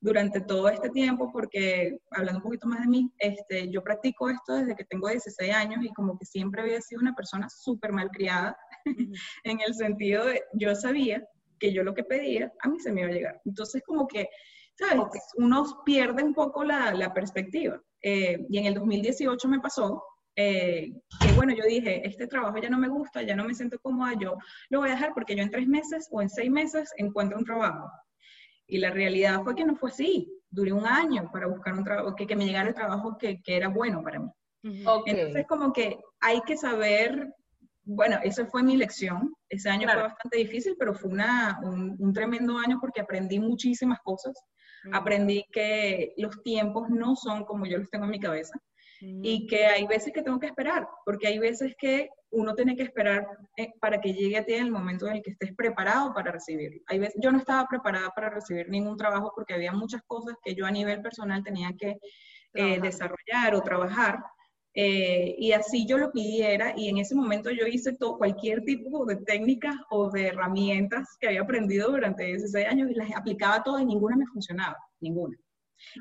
durante 0.00 0.40
todo 0.40 0.68
este 0.68 0.90
tiempo, 0.90 1.30
porque 1.32 1.98
hablando 2.10 2.38
un 2.38 2.44
poquito 2.44 2.68
más 2.68 2.80
de 2.80 2.88
mí, 2.88 3.12
este, 3.18 3.68
yo 3.70 3.82
practico 3.82 4.30
esto 4.30 4.54
desde 4.54 4.76
que 4.76 4.84
tengo 4.84 5.08
16 5.08 5.52
años 5.52 5.84
y 5.84 5.92
como 5.92 6.18
que 6.18 6.24
siempre 6.24 6.62
había 6.62 6.80
sido 6.80 7.00
una 7.00 7.14
persona 7.14 7.48
súper 7.48 7.92
mal 7.92 8.10
criada, 8.10 8.56
en 9.44 9.60
el 9.66 9.74
sentido 9.74 10.26
de 10.26 10.42
yo 10.54 10.74
sabía 10.74 11.26
que 11.58 11.72
yo 11.72 11.82
lo 11.82 11.94
que 11.94 12.04
pedía, 12.04 12.52
a 12.60 12.68
mí 12.68 12.78
se 12.78 12.92
me 12.92 13.00
iba 13.00 13.10
a 13.10 13.12
llegar. 13.12 13.40
Entonces 13.44 13.82
como 13.84 14.06
que, 14.06 14.28
¿sabes? 14.76 15.02
Uno 15.36 15.64
pierde 15.84 16.22
un 16.22 16.34
poco 16.34 16.62
la, 16.62 16.92
la 16.94 17.12
perspectiva. 17.12 17.80
Eh, 18.00 18.46
y 18.48 18.58
en 18.58 18.66
el 18.66 18.74
2018 18.74 19.48
me 19.48 19.58
pasó 19.58 20.02
eh, 20.40 20.92
que 21.20 21.32
bueno, 21.34 21.52
yo 21.52 21.64
dije, 21.64 22.06
este 22.06 22.28
trabajo 22.28 22.58
ya 22.58 22.70
no 22.70 22.78
me 22.78 22.86
gusta, 22.88 23.22
ya 23.22 23.34
no 23.34 23.42
me 23.42 23.54
siento 23.54 23.80
cómoda, 23.80 24.12
yo 24.20 24.36
lo 24.68 24.78
voy 24.78 24.88
a 24.88 24.92
dejar 24.92 25.12
porque 25.12 25.34
yo 25.34 25.42
en 25.42 25.50
tres 25.50 25.66
meses 25.66 26.06
o 26.12 26.22
en 26.22 26.30
seis 26.30 26.48
meses 26.48 26.92
encuentro 26.96 27.36
un 27.36 27.44
trabajo. 27.44 27.90
Y 28.68 28.78
la 28.78 28.90
realidad 28.90 29.42
fue 29.42 29.56
que 29.56 29.64
no 29.64 29.74
fue 29.74 29.90
así. 29.90 30.30
Duré 30.50 30.72
un 30.72 30.86
año 30.86 31.30
para 31.32 31.46
buscar 31.46 31.74
un 31.74 31.84
trabajo, 31.84 32.14
que, 32.14 32.26
que 32.26 32.36
me 32.36 32.46
llegara 32.46 32.68
el 32.68 32.74
trabajo 32.74 33.18
que, 33.18 33.42
que 33.42 33.56
era 33.56 33.68
bueno 33.68 34.02
para 34.02 34.20
mí. 34.20 34.30
Entonces, 34.62 35.46
como 35.48 35.72
que 35.72 35.98
hay 36.20 36.40
que 36.42 36.56
saber, 36.56 37.34
bueno, 37.84 38.18
esa 38.22 38.46
fue 38.46 38.62
mi 38.62 38.76
lección. 38.76 39.34
Ese 39.48 39.70
año 39.70 39.88
fue 39.88 40.02
bastante 40.02 40.38
difícil, 40.38 40.76
pero 40.78 40.94
fue 40.94 41.10
una, 41.10 41.58
un, 41.62 41.96
un, 41.98 42.12
tremendo 42.12 42.58
año 42.58 42.78
porque 42.80 43.00
aprendí 43.00 43.40
muchísimas 43.40 43.98
cosas. 44.04 44.38
Aprendí 44.92 45.44
que 45.52 46.14
los 46.18 46.42
tiempos 46.42 46.88
no 46.88 47.16
son 47.16 47.44
como 47.44 47.66
yo 47.66 47.78
los 47.78 47.90
tengo 47.90 48.04
en 48.04 48.12
mi 48.12 48.20
cabeza 48.20 48.58
y 49.00 49.46
que 49.46 49.66
hay 49.66 49.86
veces 49.86 50.12
que 50.12 50.22
tengo 50.22 50.40
que 50.40 50.46
esperar, 50.46 50.88
porque 51.04 51.28
hay 51.28 51.38
veces 51.38 51.74
que 51.78 52.08
uno 52.30 52.54
tiene 52.54 52.76
que 52.76 52.82
esperar 52.82 53.26
eh, 53.56 53.72
para 53.80 54.00
que 54.00 54.12
llegue 54.12 54.36
a 54.36 54.44
ti 54.44 54.54
en 54.54 54.66
el 54.66 54.70
momento 54.70 55.06
en 55.06 55.16
el 55.16 55.22
que 55.22 55.30
estés 55.30 55.54
preparado 55.54 56.12
para 56.12 56.32
recibirlo. 56.32 56.80
Hay 56.86 56.98
veces, 56.98 57.20
yo 57.22 57.30
no 57.30 57.38
estaba 57.38 57.66
preparada 57.68 58.10
para 58.10 58.30
recibir 58.30 58.68
ningún 58.68 58.96
trabajo 58.96 59.32
porque 59.34 59.54
había 59.54 59.72
muchas 59.72 60.02
cosas 60.06 60.34
que 60.42 60.54
yo 60.54 60.66
a 60.66 60.70
nivel 60.70 61.00
personal 61.00 61.42
tenía 61.42 61.72
que 61.78 61.98
eh, 62.54 62.80
desarrollar 62.80 63.54
o 63.54 63.62
trabajar. 63.62 64.22
Eh, 64.74 65.34
y 65.38 65.52
así 65.52 65.86
yo 65.86 65.98
lo 65.98 66.12
pidiera 66.12 66.74
y 66.76 66.88
en 66.88 66.98
ese 66.98 67.14
momento 67.14 67.50
yo 67.50 67.66
hice 67.66 67.94
todo, 67.94 68.18
cualquier 68.18 68.62
tipo 68.62 69.06
de 69.06 69.16
técnicas 69.16 69.74
o 69.90 70.10
de 70.10 70.28
herramientas 70.28 71.16
que 71.18 71.28
había 71.28 71.40
aprendido 71.40 71.90
durante 71.90 72.24
16 72.24 72.66
años 72.66 72.90
y 72.90 72.94
las 72.94 73.10
aplicaba 73.16 73.62
todas 73.62 73.82
y 73.82 73.86
ninguna 73.86 74.16
me 74.16 74.26
funcionaba, 74.26 74.76
ninguna. 75.00 75.36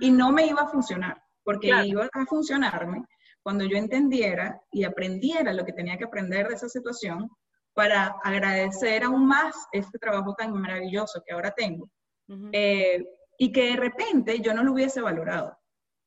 Y 0.02 0.12
no 0.12 0.32
me 0.32 0.46
iba 0.46 0.62
a 0.62 0.68
funcionar 0.68 1.18
porque 1.48 1.72
iba 1.86 2.10
a 2.12 2.26
funcionarme 2.26 3.06
cuando 3.42 3.64
yo 3.64 3.78
entendiera 3.78 4.60
y 4.70 4.84
aprendiera 4.84 5.54
lo 5.54 5.64
que 5.64 5.72
tenía 5.72 5.98
que 5.98 6.04
aprender 6.04 6.46
de 6.46 6.56
esa 6.56 6.68
situación 6.68 7.30
para 7.74 8.18
agradecer 8.22 9.06
aún 9.06 9.26
más 9.26 9.56
este 9.72 9.98
trabajo 9.98 10.36
tan 10.38 10.52
maravilloso 10.52 11.24
que 11.26 11.34
ahora 11.34 11.52
tengo. 11.52 11.90
Eh, 12.52 13.02
y 13.38 13.54
que 13.54 13.70
de 13.70 13.76
repente 13.78 14.42
yo 14.42 14.54
no 14.54 14.62
lo 14.62 14.74
hubiese 14.74 15.00
valorado 15.00 15.58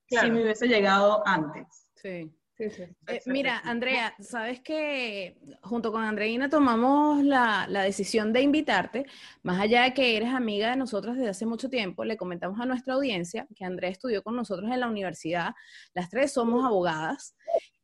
si 0.06 0.30
me 0.30 0.42
hubiese 0.42 0.68
llegado 0.68 1.26
antes. 1.26 1.88
Sí. 1.94 2.30
Eh, 2.60 3.20
mira, 3.26 3.58
Andrea, 3.64 4.14
sabes 4.20 4.60
que 4.60 5.36
junto 5.62 5.90
con 5.90 6.02
Andreina 6.02 6.50
tomamos 6.50 7.24
la, 7.24 7.66
decisión 7.84 8.32
de 8.32 8.42
invitarte, 8.42 9.06
más 9.42 9.60
allá 9.60 9.84
de 9.84 9.94
que 9.94 10.16
eres 10.16 10.34
amiga 10.34 10.70
de 10.70 10.76
nosotros 10.76 11.16
desde 11.16 11.30
hace 11.30 11.46
mucho 11.46 11.70
tiempo, 11.70 12.04
le 12.04 12.18
comentamos 12.18 12.60
a 12.60 12.66
nuestra 12.66 12.94
audiencia 12.94 13.46
que 13.54 13.64
Andrea 13.64 13.90
estudió 13.90 14.22
con 14.22 14.36
nosotros 14.36 14.70
en 14.70 14.80
la 14.80 14.88
universidad, 14.88 15.54
las 15.94 16.10
tres 16.10 16.32
somos 16.32 16.64
abogadas. 16.64 17.34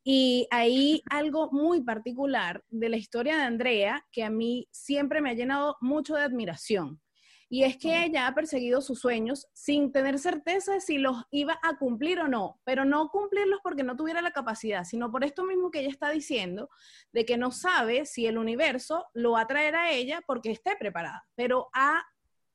Y 0.05 0.47
hay 0.51 1.03
algo 1.11 1.51
muy 1.51 1.83
particular 1.83 2.62
de 2.69 2.89
la 2.91 2.97
historia 2.97 3.37
de 3.39 3.43
Andrea 3.43 4.07
que 4.12 4.23
a 4.23 4.31
mí 4.31 4.69
siempre 4.71 5.21
me 5.21 5.31
ha 5.31 5.35
llenado 5.35 5.77
mucho 5.81 6.15
de 6.15 6.23
admiración. 6.23 7.01
Y 7.48 7.62
es 7.62 7.76
que 7.76 8.04
ella 8.04 8.26
ha 8.26 8.35
perseguido 8.35 8.80
sus 8.80 9.00
sueños 9.00 9.46
sin 9.52 9.92
tener 9.92 10.18
certeza 10.18 10.74
de 10.74 10.80
si 10.80 10.98
los 10.98 11.24
iba 11.30 11.59
a 11.62 11.78
cumplir 11.78 12.18
o 12.18 12.28
no, 12.28 12.61
pero 12.64 12.85
no 12.85 13.09
cumplirlos 13.09 13.61
porque 13.62 13.85
no 13.85 13.96
tuviera 13.96 14.20
la 14.20 14.32
capacidad, 14.32 14.85
sino 14.85 15.12
por 15.12 15.22
esto 15.22 15.44
mismo 15.44 15.70
que 15.70 15.80
ella 15.80 15.90
está 15.90 16.11
diciendo, 16.11 16.68
de 17.12 17.24
que 17.24 17.37
no 17.37 17.52
sabe 17.52 18.04
si 18.04 18.26
el 18.26 18.38
universo 18.38 19.06
lo 19.14 19.32
va 19.32 19.42
a 19.42 19.46
traer 19.46 19.76
a 19.76 19.90
ella 19.92 20.22
porque 20.26 20.50
esté 20.50 20.76
preparada, 20.76 21.24
pero 21.37 21.68
ha 21.72 22.04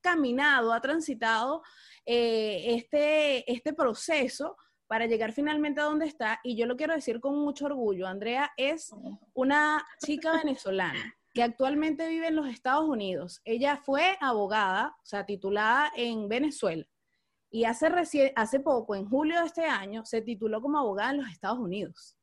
caminado, 0.01 0.73
ha 0.73 0.81
transitado 0.81 1.61
eh, 2.05 2.75
este, 2.75 3.49
este 3.51 3.73
proceso 3.73 4.57
para 4.87 5.05
llegar 5.05 5.31
finalmente 5.31 5.79
a 5.79 5.85
donde 5.85 6.05
está. 6.05 6.41
Y 6.43 6.57
yo 6.57 6.65
lo 6.65 6.75
quiero 6.75 6.93
decir 6.93 7.21
con 7.21 7.37
mucho 7.37 7.67
orgullo, 7.67 8.07
Andrea 8.07 8.51
es 8.57 8.93
una 9.33 9.85
chica 10.03 10.33
venezolana 10.43 11.15
que 11.33 11.43
actualmente 11.43 12.07
vive 12.07 12.27
en 12.27 12.35
los 12.35 12.47
Estados 12.47 12.87
Unidos. 12.87 13.41
Ella 13.45 13.77
fue 13.77 14.17
abogada, 14.19 14.95
o 14.97 15.05
sea, 15.05 15.25
titulada 15.25 15.91
en 15.95 16.27
Venezuela, 16.27 16.85
y 17.49 17.65
hace, 17.65 17.89
hace 18.35 18.59
poco, 18.61 18.95
en 18.95 19.05
julio 19.05 19.39
de 19.39 19.45
este 19.45 19.65
año, 19.65 20.05
se 20.05 20.21
tituló 20.21 20.61
como 20.61 20.79
abogada 20.79 21.11
en 21.11 21.17
los 21.17 21.29
Estados 21.29 21.59
Unidos. 21.59 22.17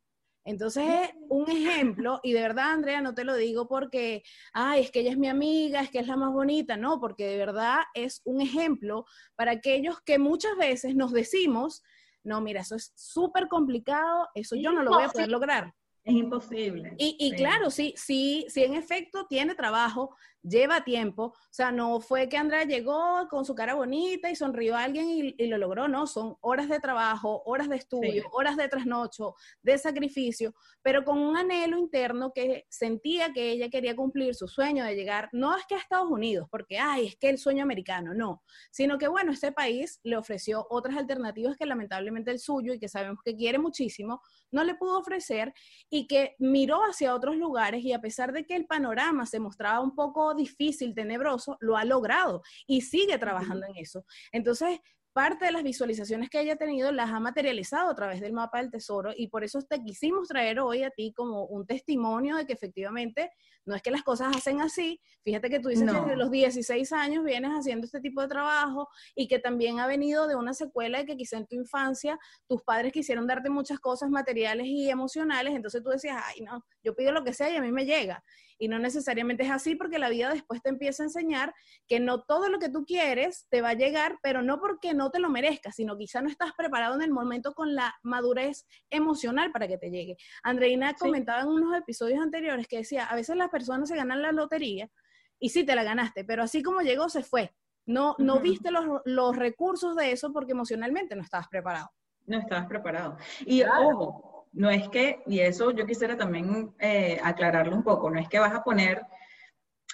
Entonces 0.44 0.84
es 0.88 1.10
un 1.28 1.50
ejemplo, 1.50 2.20
y 2.22 2.32
de 2.32 2.40
verdad, 2.40 2.70
Andrea, 2.70 3.02
no 3.02 3.14
te 3.14 3.24
lo 3.24 3.36
digo 3.36 3.68
porque, 3.68 4.22
ay, 4.54 4.80
es 4.80 4.90
que 4.90 5.00
ella 5.00 5.10
es 5.10 5.18
mi 5.18 5.28
amiga, 5.28 5.82
es 5.82 5.90
que 5.90 5.98
es 5.98 6.06
la 6.06 6.16
más 6.16 6.32
bonita, 6.32 6.78
no, 6.78 6.98
porque 7.00 7.26
de 7.26 7.36
verdad 7.36 7.80
es 7.92 8.22
un 8.24 8.40
ejemplo 8.40 9.04
para 9.36 9.52
aquellos 9.52 10.00
que 10.00 10.18
muchas 10.18 10.56
veces 10.56 10.94
nos 10.94 11.12
decimos, 11.12 11.82
no, 12.24 12.40
mira, 12.40 12.62
eso 12.62 12.76
es 12.76 12.92
súper 12.96 13.48
complicado, 13.48 14.28
eso 14.34 14.56
yo 14.56 14.72
no 14.72 14.82
lo 14.82 14.92
voy 14.92 15.02
a 15.02 15.10
poder 15.10 15.28
lograr. 15.28 15.74
Es 16.08 16.14
imposible. 16.16 16.94
Y, 16.96 17.34
claro, 17.36 17.70
sí, 17.70 17.94
sí, 17.96 18.46
sí, 18.48 18.64
en 18.64 18.74
efecto 18.74 19.26
tiene 19.28 19.54
trabajo, 19.54 20.16
lleva 20.42 20.84
tiempo. 20.84 21.24
O 21.24 21.34
sea, 21.50 21.72
no 21.72 22.00
fue 22.00 22.28
que 22.28 22.36
Andrea 22.36 22.64
llegó 22.64 23.26
con 23.28 23.44
su 23.44 23.54
cara 23.54 23.74
bonita 23.74 24.30
y 24.30 24.36
sonrió 24.36 24.76
a 24.76 24.84
alguien 24.84 25.08
y, 25.08 25.46
lo 25.46 25.58
logró, 25.58 25.88
no. 25.88 26.06
Son 26.06 26.36
horas 26.40 26.68
de 26.68 26.80
trabajo, 26.80 27.42
horas 27.44 27.68
de 27.68 27.76
estudio, 27.76 28.24
horas 28.32 28.56
de 28.56 28.68
trasnocho, 28.68 29.34
de 29.62 29.78
sacrificio, 29.78 30.54
pero 30.82 31.04
con 31.04 31.18
un 31.18 31.36
anhelo 31.36 31.78
interno 31.78 32.32
que 32.34 32.66
sentía 32.68 33.32
que 33.32 33.50
ella 33.50 33.68
quería 33.68 33.96
cumplir 33.96 34.34
su 34.34 34.48
sueño 34.48 34.84
de 34.84 34.94
llegar, 34.94 35.28
no 35.32 35.56
es 35.56 35.64
que 35.66 35.74
a 35.74 35.78
Estados 35.78 36.10
Unidos, 36.10 36.48
porque, 36.50 36.78
ay, 36.78 37.06
es 37.06 37.16
que 37.16 37.28
el 37.28 37.38
sueño 37.38 37.62
americano, 37.62 38.14
no, 38.14 38.42
sino 38.70 38.98
que, 38.98 39.08
bueno, 39.08 39.32
este 39.32 39.52
país 39.52 40.00
le 40.02 40.16
ofreció 40.16 40.66
otras 40.70 40.96
alternativas 40.96 41.56
que 41.56 41.66
lamentablemente 41.66 42.30
el 42.30 42.38
suyo 42.38 42.72
y 42.74 42.78
que 42.78 42.88
sabemos 42.88 43.20
que 43.24 43.36
quiere 43.36 43.58
muchísimo, 43.58 44.20
no 44.50 44.64
le 44.64 44.74
pudo 44.74 44.98
ofrecer 44.98 45.52
y 45.90 46.06
que 46.06 46.34
miró 46.38 46.80
hacia 46.82 47.14
otros 47.14 47.36
lugares 47.36 47.84
y 47.84 47.92
a 47.92 48.00
pesar 48.00 48.32
de 48.32 48.44
que 48.44 48.56
el 48.56 48.66
panorama 48.66 49.26
se 49.26 49.40
mostraba 49.40 49.80
un 49.80 49.94
poco 49.94 50.27
difícil, 50.34 50.94
tenebroso, 50.94 51.56
lo 51.60 51.76
ha 51.76 51.84
logrado 51.84 52.42
y 52.66 52.82
sigue 52.82 53.18
trabajando 53.18 53.66
en 53.66 53.76
eso. 53.76 54.04
Entonces, 54.32 54.80
parte 55.12 55.46
de 55.46 55.52
las 55.52 55.64
visualizaciones 55.64 56.30
que 56.30 56.40
ella 56.40 56.52
ha 56.52 56.56
tenido 56.56 56.92
las 56.92 57.10
ha 57.10 57.18
materializado 57.18 57.90
a 57.90 57.94
través 57.94 58.20
del 58.20 58.32
mapa 58.32 58.58
del 58.58 58.70
tesoro 58.70 59.10
y 59.16 59.26
por 59.26 59.42
eso 59.42 59.60
te 59.62 59.82
quisimos 59.82 60.28
traer 60.28 60.60
hoy 60.60 60.84
a 60.84 60.90
ti 60.90 61.12
como 61.12 61.44
un 61.46 61.66
testimonio 61.66 62.36
de 62.36 62.46
que 62.46 62.52
efectivamente 62.52 63.30
no 63.68 63.76
es 63.76 63.82
que 63.82 63.90
las 63.90 64.02
cosas 64.02 64.34
hacen 64.34 64.60
así. 64.60 65.00
Fíjate 65.22 65.50
que 65.50 65.60
tú 65.60 65.68
dices 65.68 65.90
que 65.90 66.00
desde 66.00 66.16
los 66.16 66.30
16 66.30 66.92
años 66.92 67.24
vienes 67.24 67.50
haciendo 67.50 67.84
este 67.84 68.00
tipo 68.00 68.22
de 68.22 68.28
trabajo 68.28 68.88
y 69.14 69.28
que 69.28 69.38
también 69.38 69.78
ha 69.78 69.86
venido 69.86 70.26
de 70.26 70.34
una 70.34 70.54
secuela 70.54 70.98
de 70.98 71.06
que 71.06 71.16
quizá 71.16 71.36
en 71.36 71.46
tu 71.46 71.54
infancia 71.54 72.18
tus 72.46 72.62
padres 72.62 72.92
quisieron 72.92 73.26
darte 73.26 73.50
muchas 73.50 73.78
cosas 73.78 74.10
materiales 74.10 74.66
y 74.66 74.88
emocionales, 74.88 75.54
entonces 75.54 75.82
tú 75.82 75.90
decías, 75.90 76.16
ay, 76.24 76.40
no, 76.40 76.64
yo 76.82 76.96
pido 76.96 77.12
lo 77.12 77.24
que 77.24 77.34
sea 77.34 77.50
y 77.50 77.56
a 77.56 77.60
mí 77.60 77.70
me 77.70 77.84
llega. 77.84 78.24
Y 78.60 78.66
no 78.66 78.80
necesariamente 78.80 79.44
es 79.44 79.50
así 79.50 79.76
porque 79.76 80.00
la 80.00 80.08
vida 80.08 80.32
después 80.32 80.60
te 80.62 80.68
empieza 80.68 81.04
a 81.04 81.06
enseñar 81.06 81.54
que 81.86 82.00
no 82.00 82.22
todo 82.22 82.48
lo 82.48 82.58
que 82.58 82.68
tú 82.68 82.84
quieres 82.84 83.46
te 83.50 83.62
va 83.62 83.70
a 83.70 83.74
llegar, 83.74 84.18
pero 84.20 84.42
no 84.42 84.58
porque 84.58 84.94
no 84.94 85.10
te 85.10 85.20
lo 85.20 85.30
merezcas, 85.30 85.76
sino 85.76 85.96
quizá 85.96 86.22
no 86.22 86.28
estás 86.28 86.52
preparado 86.56 86.96
en 86.96 87.02
el 87.02 87.12
momento 87.12 87.54
con 87.54 87.76
la 87.76 87.94
madurez 88.02 88.66
emocional 88.90 89.52
para 89.52 89.68
que 89.68 89.78
te 89.78 89.90
llegue. 89.90 90.16
Andreina 90.42 90.94
comentaba 90.94 91.42
en 91.42 91.48
unos 91.48 91.76
episodios 91.76 92.20
anteriores 92.20 92.66
que 92.66 92.78
decía, 92.78 93.04
a 93.04 93.14
veces 93.14 93.36
las 93.36 93.48
personas 93.48 93.57
se 93.64 93.96
ganan 93.96 94.22
la 94.22 94.32
lotería 94.32 94.90
y 95.38 95.50
sí 95.50 95.64
te 95.64 95.74
la 95.74 95.84
ganaste, 95.84 96.24
pero 96.24 96.42
así 96.42 96.62
como 96.62 96.80
llegó, 96.80 97.08
se 97.08 97.22
fue. 97.22 97.54
No, 97.86 98.14
no 98.18 98.38
viste 98.40 98.70
los, 98.70 98.84
los, 99.06 99.34
recursos 99.34 99.96
de 99.96 100.12
eso 100.12 100.30
porque 100.30 100.52
emocionalmente 100.52 101.16
no 101.16 101.22
estabas 101.22 101.48
preparado. 101.48 101.90
No 102.26 102.38
estabas 102.38 102.66
preparado. 102.66 103.16
Y 103.46 103.62
ojo, 103.62 104.46
no 104.52 104.70
es 104.70 104.88
que, 104.88 105.22
y 105.26 105.40
eso 105.40 105.70
yo 105.70 105.86
quisiera 105.86 106.16
también 106.16 106.74
eh, 106.78 107.18
aclararlo 107.22 107.74
un 107.74 107.82
poco, 107.82 108.10
no 108.10 108.18
es 108.18 108.28
que 108.28 108.38
vas 108.38 108.54
a 108.54 108.62
poner, 108.62 109.02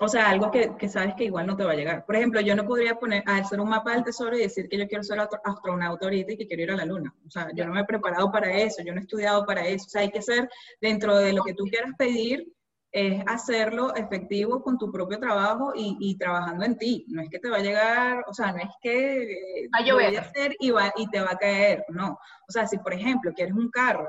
o 0.01 0.09
sea, 0.09 0.29
algo 0.29 0.51
que, 0.51 0.77
que, 0.77 0.89
sabes 0.89 1.15
que 1.15 1.25
igual 1.25 1.47
no 1.47 1.57
te 1.57 1.65
va 1.65 1.73
a 1.73 1.77
llegar. 1.77 2.05
Por 2.05 2.17
ejemplo, 2.17 2.41
yo 2.41 2.57
no 2.57 2.67
podría 2.67 2.97
poner, 2.97 3.23
a 3.27 3.37
hacer 3.37 3.61
un 3.61 3.69
mapa 3.69 3.93
del 3.93 4.03
tesoro 4.03 4.37
y 4.37 4.41
decir 4.41 4.69
que 4.69 4.79
yo 4.79 4.89
quiero 4.89 5.05
ser 5.05 5.21
astronauta 5.21 6.07
ahorita 6.07 6.33
y 6.33 6.37
que 6.37 6.47
quiero 6.49 6.63
ir 6.65 6.71
a 6.73 6.77
la 6.77 6.85
luna. 6.85 7.15
O 7.27 7.31
sea, 7.31 7.49
yo 7.55 7.65
no 7.65 7.73
me 7.73 7.83
he 7.83 7.85
preparado 7.85 8.33
para 8.33 8.53
eso, 8.53 8.83
yo 8.83 8.93
no 8.93 9.01
he 9.01 9.05
estudiado 9.05 9.47
para 9.47 9.67
eso. 9.69 9.87
O 9.87 9.91
sea, 9.91 10.03
hay 10.03 10.11
que 10.11 10.23
ser 10.23 10.49
dentro 10.81 11.17
de 11.17 11.33
lo 11.33 11.45
que 11.45 11.55
tú 11.55 11.65
quieras 11.65 11.93
pedir, 11.97 12.53
es 12.95 13.21
hacerlo 13.27 13.93
efectivo 13.97 14.63
con 14.63 14.79
tu 14.79 14.93
propio 14.93 15.19
trabajo 15.19 15.73
y, 15.75 16.17
trabajando 16.17 16.65
en 16.65 16.79
ti. 16.79 17.05
No 17.09 17.23
es 17.23 17.29
que 17.29 17.41
te 17.41 17.51
va 17.51 17.57
a 17.57 17.61
llegar, 17.61 18.25
o 18.29 18.33
sea, 18.33 18.53
no 18.53 18.59
es 18.59 18.71
que 18.81 19.23
eh, 19.65 19.69
lo 19.85 19.95
voy 19.95 20.15
a 20.15 20.21
hacer 20.21 20.55
y, 20.61 20.71
va, 20.71 20.93
y 20.97 21.09
te 21.11 21.21
va 21.21 21.33
a 21.33 21.37
caer, 21.37 21.85
no. 21.89 22.17
O 22.49 22.53
sea, 22.53 22.69
si 22.69 22.79
por 22.79 22.95
ejemplo 22.95 23.33
quieres 23.35 23.53
un 23.53 23.69
carro, 23.69 24.07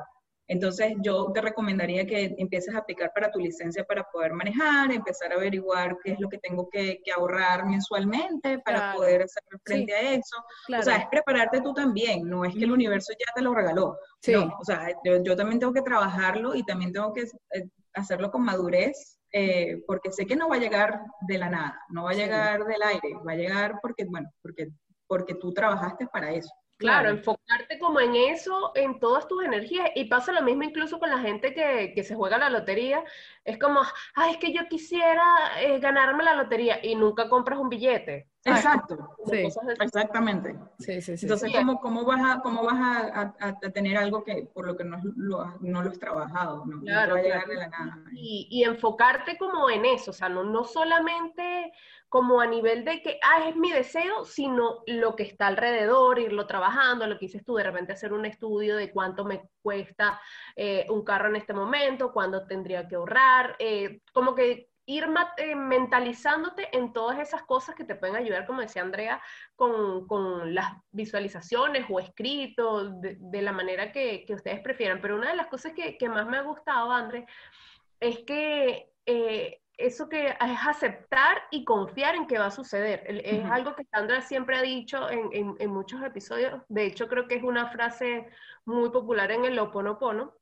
entonces 0.47 0.93
yo 1.01 1.31
te 1.33 1.41
recomendaría 1.41 2.05
que 2.05 2.35
empieces 2.37 2.75
a 2.75 2.77
aplicar 2.77 3.11
para 3.15 3.31
tu 3.31 3.39
licencia 3.39 3.83
para 3.83 4.03
poder 4.03 4.33
manejar, 4.33 4.91
empezar 4.91 5.31
a 5.31 5.35
averiguar 5.37 5.97
qué 6.03 6.11
es 6.11 6.19
lo 6.19 6.29
que 6.29 6.37
tengo 6.37 6.69
que, 6.69 6.99
ahorrar 7.17 7.65
mensualmente 7.65 8.59
para 8.59 8.93
poder 8.93 9.23
hacer 9.23 9.41
frente 9.63 9.95
a 9.95 10.11
eso. 10.11 10.37
O 10.77 10.83
sea, 10.83 10.97
es 10.97 11.07
prepararte 11.07 11.59
tú 11.61 11.73
también, 11.73 12.29
no 12.29 12.45
es 12.45 12.53
que 12.53 12.65
el 12.65 12.71
universo 12.71 13.13
ya 13.13 13.33
te 13.33 13.41
lo 13.41 13.55
regaló. 13.55 13.97
No, 14.27 14.55
o 14.59 14.63
sea, 14.63 14.89
yo, 15.03 15.23
yo, 15.23 15.35
también 15.35 15.59
tengo 15.59 15.73
que 15.73 15.81
trabajarlo 15.81 16.53
y 16.53 16.63
también 16.63 16.93
tengo 16.93 17.11
que 17.11 17.21
eh, 17.21 17.67
hacerlo 17.95 18.31
con 18.31 18.43
madurez, 18.43 19.19
eh, 19.31 19.83
porque 19.87 20.11
sé 20.11 20.25
que 20.25 20.35
no 20.35 20.49
va 20.49 20.55
a 20.55 20.59
llegar 20.59 21.01
de 21.27 21.37
la 21.37 21.49
nada, 21.49 21.81
no 21.89 22.03
va 22.03 22.11
a 22.11 22.15
llegar 22.15 22.65
del 22.65 22.81
aire, 22.81 23.15
va 23.27 23.33
a 23.33 23.35
llegar 23.35 23.79
porque, 23.81 24.05
bueno, 24.05 24.29
porque, 24.41 24.69
porque 25.07 25.35
tú 25.35 25.53
trabajaste 25.53 26.07
para 26.07 26.31
eso. 26.31 26.53
Claro, 26.77 27.09
enfocarte 27.09 27.79
como 27.79 28.01
en 28.01 28.15
eso, 28.15 28.71
en 28.75 28.99
todas 28.99 29.27
tus 29.27 29.43
energías. 29.43 29.89
Y 29.95 30.05
pasa 30.05 30.31
lo 30.31 30.41
mismo 30.41 30.63
incluso 30.63 30.99
con 30.99 31.09
la 31.09 31.19
gente 31.19 31.53
que, 31.53 31.93
que 31.95 32.03
se 32.03 32.15
juega 32.15 32.37
la 32.37 32.49
lotería. 32.49 33.03
Es 33.43 33.57
como, 33.57 33.81
ay, 34.15 34.33
es 34.33 34.37
que 34.37 34.53
yo 34.53 34.67
quisiera 34.67 35.23
eh, 35.61 35.79
ganarme 35.79 36.23
la 36.23 36.35
lotería 36.35 36.79
y 36.83 36.95
nunca 36.95 37.29
compras 37.29 37.59
un 37.59 37.69
billete. 37.69 38.29
Exacto, 38.47 39.15
sí, 39.25 39.47
exactamente. 39.79 40.55
Sí, 40.77 41.01
sí, 41.01 41.17
sí, 41.17 41.25
Entonces, 41.25 41.51
¿cómo, 41.51 41.79
¿cómo, 41.81 42.05
vas, 42.05 42.21
a, 42.23 42.41
cómo 42.41 42.63
vas 42.63 42.75
a, 42.79 43.33
a, 43.39 43.71
tener 43.71 43.97
algo 43.97 44.23
que 44.23 44.47
por 44.53 44.67
lo 44.67 44.77
que 44.77 44.83
no 44.83 45.01
lo, 45.15 45.57
no 45.61 45.81
lo 45.81 45.89
has 45.89 45.97
trabajado? 45.97 46.63
No, 46.63 46.79
claro, 46.81 47.15
llegar 47.15 47.47
de 47.47 47.55
la 47.55 47.69
nada. 47.69 48.03
Y, 48.13 48.47
y, 48.51 48.63
enfocarte 48.63 49.35
como 49.39 49.67
en 49.71 49.85
eso, 49.85 50.11
o 50.11 50.13
sea, 50.13 50.29
no, 50.29 50.43
no 50.43 50.63
solamente 50.63 51.73
como 52.15 52.39
a 52.39 52.47
nivel 52.47 52.85
de 52.85 53.01
que, 53.01 53.19
ah, 53.21 53.49
es 53.49 53.57
mi 53.57 53.73
deseo, 53.73 54.23
sino 54.23 54.83
lo 54.87 55.17
que 55.17 55.23
está 55.23 55.47
alrededor, 55.47 56.17
irlo 56.17 56.47
trabajando, 56.47 57.05
lo 57.07 57.19
que 57.19 57.25
dices 57.25 57.43
tú, 57.43 57.55
de 57.55 57.65
repente 57.65 57.91
hacer 57.91 58.13
un 58.13 58.25
estudio 58.25 58.77
de 58.77 58.89
cuánto 58.89 59.25
me 59.25 59.49
cuesta 59.61 60.21
eh, 60.55 60.85
un 60.87 61.03
carro 61.03 61.27
en 61.27 61.35
este 61.35 61.53
momento, 61.53 62.13
cuándo 62.13 62.47
tendría 62.47 62.87
que 62.87 62.95
ahorrar, 62.95 63.57
eh, 63.59 63.99
como 64.13 64.33
que 64.33 64.69
ir 64.85 65.09
eh, 65.35 65.55
mentalizándote 65.55 66.69
en 66.71 66.93
todas 66.93 67.19
esas 67.19 67.43
cosas 67.43 67.75
que 67.75 67.83
te 67.83 67.95
pueden 67.95 68.15
ayudar, 68.15 68.45
como 68.45 68.61
decía 68.61 68.81
Andrea, 68.81 69.21
con, 69.57 70.07
con 70.07 70.55
las 70.55 70.71
visualizaciones 70.91 71.85
o 71.89 71.99
escritos, 71.99 72.93
de, 73.01 73.41
la 73.41 73.51
manera 73.51 73.91
que, 73.91 74.25
ustedes 74.29 74.61
prefieran. 74.61 75.01
Pero 75.01 75.17
una 75.17 75.31
de 75.31 75.35
las 75.35 75.47
cosas 75.47 75.73
que, 75.73 76.07
más 76.07 76.25
me 76.27 76.37
ha 76.37 76.43
gustado, 76.43 76.93
André, 76.93 77.25
es 77.99 78.19
que 78.19 78.89
eso 79.77 80.09
que 80.09 80.27
es 80.27 80.67
aceptar 80.67 81.43
y 81.51 81.63
confiar 81.65 82.15
en 82.15 82.27
que 82.27 82.37
va 82.37 82.47
a 82.47 82.51
suceder. 82.51 83.03
Es 83.07 83.45
algo 83.45 83.75
que 83.75 83.85
Sandra 83.85 84.21
siempre 84.21 84.57
ha 84.57 84.61
dicho 84.61 85.09
en, 85.09 85.55
en, 85.59 85.71
muchos 85.71 86.01
episodios. 86.03 86.61
De 86.69 86.85
hecho, 86.85 87.07
creo 87.07 87.27
que 87.27 87.35
es 87.35 87.43
una 87.43 87.69
frase 87.71 88.27
muy 88.65 88.89
popular 88.89 89.31
en 89.31 89.45
el 89.45 89.59
Oponopono, 89.59 90.33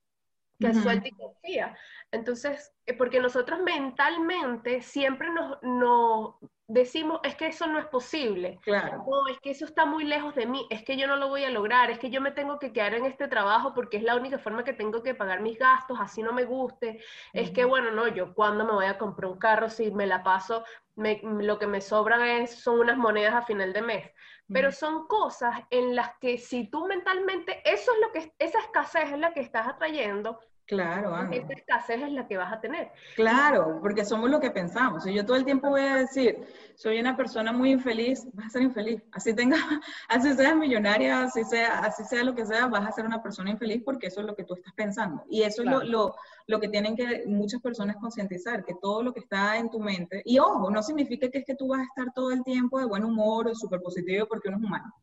que 0.59 0.67
uh 0.67 0.73
suelta 0.73 1.07
y 1.07 1.11
confía. 1.11 1.75
Entonces, 2.11 2.71
eh, 2.85 2.93
porque 2.93 3.19
nosotros 3.19 3.59
mentalmente 3.61 4.81
siempre 4.81 5.29
nos, 5.31 5.61
nos, 5.63 6.35
decimos, 6.67 7.19
es 7.23 7.35
que 7.35 7.47
eso 7.47 7.67
no 7.67 7.79
es 7.79 7.85
posible. 7.87 8.59
Claro. 8.63 9.03
No, 9.07 9.27
es 9.27 9.39
que 9.39 9.51
eso 9.51 9.65
está 9.65 9.85
muy 9.85 10.03
lejos 10.03 10.35
de 10.35 10.45
mí, 10.45 10.65
es 10.69 10.83
que 10.83 10.97
yo 10.97 11.07
no 11.07 11.17
lo 11.17 11.27
voy 11.27 11.43
a 11.43 11.49
lograr, 11.49 11.91
es 11.91 11.99
que 11.99 12.09
yo 12.09 12.21
me 12.21 12.31
tengo 12.31 12.59
que 12.59 12.71
quedar 12.71 12.93
en 12.93 13.05
este 13.05 13.27
trabajo 13.27 13.73
porque 13.73 13.97
es 13.97 14.03
la 14.03 14.15
única 14.15 14.39
forma 14.39 14.63
que 14.63 14.73
tengo 14.73 15.03
que 15.03 15.15
pagar 15.15 15.41
mis 15.41 15.57
gastos, 15.57 15.99
así 15.99 16.23
no 16.23 16.33
me 16.33 16.45
guste. 16.45 17.03
Es 17.33 17.51
que, 17.51 17.65
bueno, 17.65 17.91
no, 17.91 18.07
yo 18.07 18.33
cuando 18.33 18.65
me 18.65 18.73
voy 18.73 18.85
a 18.85 18.97
comprar 18.97 19.31
un 19.31 19.39
carro 19.39 19.69
si 19.69 19.91
me 19.91 20.07
la 20.07 20.23
paso, 20.23 20.63
lo 20.95 21.59
que 21.59 21.67
me 21.67 21.81
sobran 21.81 22.21
es, 22.21 22.55
son 22.55 22.79
unas 22.79 22.97
monedas 22.97 23.33
a 23.33 23.41
final 23.41 23.73
de 23.73 23.81
mes. 23.81 24.11
Pero 24.51 24.71
son 24.71 25.07
cosas 25.07 25.61
en 25.69 25.95
las 25.95 26.17
que 26.19 26.37
si 26.37 26.69
tú 26.69 26.85
mentalmente, 26.85 27.61
eso 27.65 27.91
es 27.93 27.99
lo 27.99 28.11
que, 28.11 28.33
esa 28.37 28.59
escasez 28.59 29.11
es 29.11 29.19
la 29.19 29.33
que 29.33 29.39
estás 29.39 29.67
atrayendo, 29.67 30.39
Claro, 30.65 31.13
Esta 31.31 31.53
escasez 31.53 32.01
es 32.03 32.11
la 32.11 32.25
que 32.25 32.37
vas 32.37 32.51
a 32.51 32.61
tener. 32.61 32.91
Claro, 33.15 33.79
porque 33.81 34.05
somos 34.05 34.29
lo 34.29 34.39
que 34.39 34.49
pensamos. 34.49 35.03
Si 35.03 35.13
yo 35.13 35.25
todo 35.25 35.35
el 35.35 35.43
tiempo 35.43 35.69
voy 35.69 35.81
a 35.81 35.97
decir, 35.97 36.37
soy 36.75 36.99
una 36.99 37.17
persona 37.17 37.51
muy 37.51 37.71
infeliz, 37.71 38.25
vas 38.33 38.47
a 38.47 38.49
ser 38.51 38.61
infeliz. 38.61 39.01
Así 39.11 39.35
tenga, 39.35 39.57
así 40.07 40.33
seas 40.33 40.55
millonaria, 40.55 41.23
así 41.23 41.43
sea, 41.43 41.79
así 41.79 42.05
sea 42.05 42.23
lo 42.23 42.33
que 42.33 42.45
sea, 42.45 42.67
vas 42.67 42.87
a 42.87 42.93
ser 42.93 43.05
una 43.05 43.21
persona 43.21 43.51
infeliz 43.51 43.81
porque 43.83 44.07
eso 44.07 44.21
es 44.21 44.25
lo 44.25 44.35
que 44.35 44.45
tú 44.45 44.53
estás 44.53 44.73
pensando. 44.73 45.25
Y 45.29 45.43
eso 45.43 45.63
es 45.63 45.69
lo, 45.69 45.83
lo, 45.83 46.15
lo, 46.47 46.59
que 46.61 46.69
tienen 46.69 46.95
que 46.95 47.23
muchas 47.27 47.61
personas 47.61 47.97
concientizar, 47.97 48.63
que 48.63 48.75
todo 48.81 49.03
lo 49.03 49.13
que 49.13 49.19
está 49.19 49.57
en 49.57 49.69
tu 49.69 49.81
mente, 49.81 50.21
y 50.23 50.39
ojo, 50.39 50.71
no 50.71 50.81
significa 50.81 51.29
que 51.29 51.39
es 51.39 51.45
que 51.45 51.55
tú 51.55 51.67
vas 51.67 51.81
a 51.81 51.83
estar 51.83 52.13
todo 52.13 52.31
el 52.31 52.41
tiempo 52.43 52.79
de 52.79 52.85
buen 52.85 53.03
humor 53.03 53.49
o 53.49 53.55
súper 53.55 53.81
positivo 53.81 54.27
porque 54.27 54.47
uno 54.47 54.57
es 54.57 54.63
humano. 54.63 54.93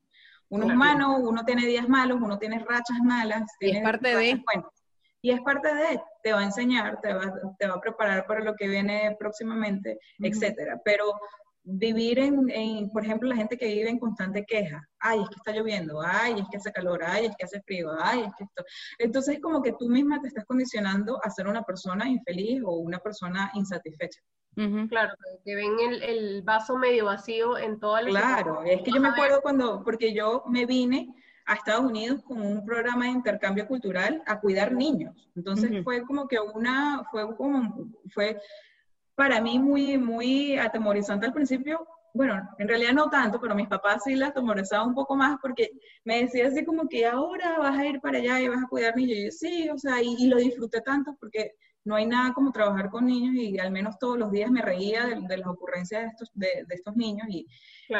Uno 0.49 0.66
es 0.66 0.73
humano, 0.73 1.18
uno 1.18 1.44
tiene 1.44 1.66
días 1.66 1.88
malos, 1.88 2.18
uno 2.20 2.38
tiene 2.38 2.59
rachas 2.59 2.99
malas. 3.05 3.42
Y 3.61 3.77
es 3.77 3.83
parte 3.83 4.16
de... 4.16 4.42
Y 5.22 5.30
es 5.30 5.40
parte 5.42 5.74
de, 5.74 6.00
te 6.22 6.33
va 6.33 6.40
a 6.40 6.44
enseñar, 6.44 7.00
te 7.00 7.12
va, 7.12 7.33
te 7.59 7.66
va 7.66 7.74
a 7.74 7.80
preparar 7.80 8.26
para 8.26 8.42
lo 8.42 8.54
que 8.54 8.68
viene 8.68 9.16
próximamente, 9.18 9.98
etcétera. 10.18 10.80
Pero 10.85 11.12
vivir 11.62 12.18
en, 12.18 12.90
por 12.90 13.04
ejemplo, 13.04 13.28
la 13.28 13.37
gente 13.37 13.56
que 13.56 13.66
vive 13.66 13.90
en 13.90 13.98
constante 13.98 14.44
queja, 14.44 14.83
ay, 14.98 15.20
es 15.20 15.28
que 15.28 15.35
está 15.37 15.52
lloviendo, 15.52 16.00
ay, 16.02 16.40
es 16.40 16.48
que 16.50 16.56
hace 16.56 16.72
calor, 16.72 17.00
ay, 17.04 17.26
es 17.26 17.37
que 17.37 17.44
hace 17.44 17.61
frío, 17.62 17.90
ay, 18.00 18.20
es 18.20 18.35
que 18.37 18.44
esto. 18.44 18.64
Entonces, 18.98 19.37
es 19.37 19.40
como 19.40 19.62
que 19.62 19.74
tú 19.78 19.88
misma 19.88 20.20
te 20.20 20.28
estás 20.28 20.44
condicionando 20.46 21.20
a 21.22 21.30
ser 21.30 21.46
una 21.46 21.62
persona 21.62 22.09
infeliz 22.09 22.62
o 22.64 22.78
una 22.78 22.98
persona 22.98 23.50
insatisfecha. 23.54 24.20
Claro, 24.88 25.14
que 25.44 25.54
ven 25.54 25.78
el, 25.80 26.02
el, 26.02 26.42
vaso 26.42 26.76
medio 26.76 27.06
vacío 27.06 27.56
en 27.56 27.78
todas 27.78 28.04
las... 28.04 28.12
Claro, 28.12 28.62
es 28.64 28.83
que 28.83 28.90
yo 28.90 29.00
me 29.00 29.09
acuerdo 29.09 29.40
cuando, 29.40 29.83
porque 29.85 30.12
yo 30.12 30.42
me 30.48 30.66
vine 30.66 31.14
a 31.51 31.55
Estados 31.55 31.85
Unidos 31.85 32.23
con 32.23 32.41
un 32.41 32.65
programa 32.65 33.07
de 33.07 33.11
intercambio 33.11 33.67
cultural 33.67 34.23
a 34.25 34.39
cuidar 34.39 34.73
niños. 34.73 35.29
Entonces 35.35 35.83
fue 35.83 36.03
como 36.03 36.29
que 36.29 36.39
una, 36.39 37.03
fue 37.11 37.37
como, 37.37 37.91
fue 38.15 38.41
para 39.17 39.41
mí 39.41 39.59
muy, 39.59 39.99
muy 39.99 40.57
atemorizante 40.57 41.27
al 41.27 41.33
principio. 41.33 41.85
Bueno, 42.15 42.41
en 42.59 42.69
realidad 42.69 42.93
no 42.93 43.11
tanto, 43.11 43.41
pero 43.41 43.57
mis 43.57 43.67
papás 43.67 44.03
sí 44.05 44.15
la 44.15 44.29
atemorizaban 44.29 44.89
un 44.89 44.95
poco 44.95 45.17
más 45.17 45.39
porque 45.43 45.73
me 46.05 46.23
decía 46.23 46.47
así 46.47 46.65
como 46.65 46.89
que 46.89 47.05
ahora 47.05 47.59
vas 47.59 47.77
a 47.77 47.85
ir 47.85 48.01
para 48.01 48.19
allá 48.19 48.41
y 48.41 48.49
vas 48.49 48.63
a 48.63 48.69
cuidar 48.69 48.97
niños. 48.97 49.19
Y 49.19 49.25
yo 49.25 49.31
sí, 49.33 49.69
o 49.71 49.79
sea, 49.79 50.01
y 50.01 50.29
lo 50.29 50.37
disfruté 50.37 50.81
tanto 50.83 51.17
porque 51.19 51.57
no 51.85 51.95
hay 51.95 52.07
nada 52.07 52.33
como 52.35 52.53
trabajar 52.53 52.90
con 52.90 53.07
niños 53.07 53.35
y 53.35 53.59
al 53.59 53.71
menos 53.71 53.99
todos 53.99 54.19
los 54.19 54.31
días 54.31 54.51
me 54.51 54.62
reía 54.62 55.07
de, 55.07 55.37
las 55.37 55.49
ocurrencias 55.49 56.03
de 56.03 56.09
estos, 56.09 56.31
de, 56.35 56.66
estos 56.69 56.97
niños 56.97 57.27
y, 57.31 57.47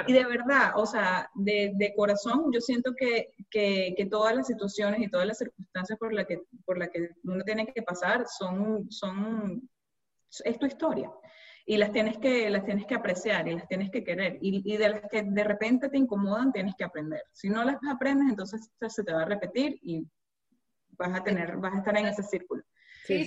y, 0.07 0.13
de 0.13 0.25
verdad, 0.25 0.73
o 0.77 0.87
sea, 0.87 1.31
de, 1.35 1.73
de 1.75 1.95
corazón 1.95 2.53
yo 2.53 2.61
siento 2.61 2.93
que, 2.95 3.35
que, 3.51 3.95
que, 3.97 4.07
todas 4.07 4.35
las 4.37 4.47
situaciones 4.47 5.01
y 5.01 5.09
todas 5.09 5.27
las 5.27 5.39
circunstancias 5.39 5.99
por 5.99 6.13
las 6.13 6.27
que, 6.27 6.43
por 6.65 6.79
la 6.79 6.89
que 6.89 7.11
uno 7.25 7.43
tiene 7.45 7.67
que 7.67 7.83
pasar 7.83 8.27
son, 8.29 8.91
son, 8.91 9.69
es 10.45 10.59
tu 10.59 10.67
historia 10.67 11.11
y 11.65 11.77
las 11.79 11.93
tienes 11.93 12.19
que, 12.19 12.51
las 12.51 12.65
tienes 12.65 12.85
que 12.85 12.97
apreciar 12.97 13.49
y 13.49 13.55
las 13.55 13.69
tienes 13.69 13.91
que 13.91 14.03
querer. 14.03 14.39
Y, 14.41 14.61
y, 14.65 14.77
de 14.77 14.89
las 14.89 15.03
que 15.09 15.23
de 15.23 15.45
repente 15.45 15.89
te 15.89 15.99
incomodan, 15.99 16.53
tienes 16.53 16.75
que 16.75 16.85
aprender. 16.85 17.23
Si 17.33 17.49
no 17.49 17.63
las 17.65 17.77
aprendes, 17.89 18.29
entonces 18.29 18.71
se 18.89 19.05
te 19.05 19.13
va 19.13 19.23
a 19.23 19.27
repetir 19.27 19.79
y 19.83 20.05
vas 20.99 21.15
a 21.15 21.23
tener, 21.23 21.57
vas 21.59 21.75
a 21.75 21.79
estar 21.79 21.97
en 21.97 22.07
ese 22.07 22.25
círculo 22.25 22.65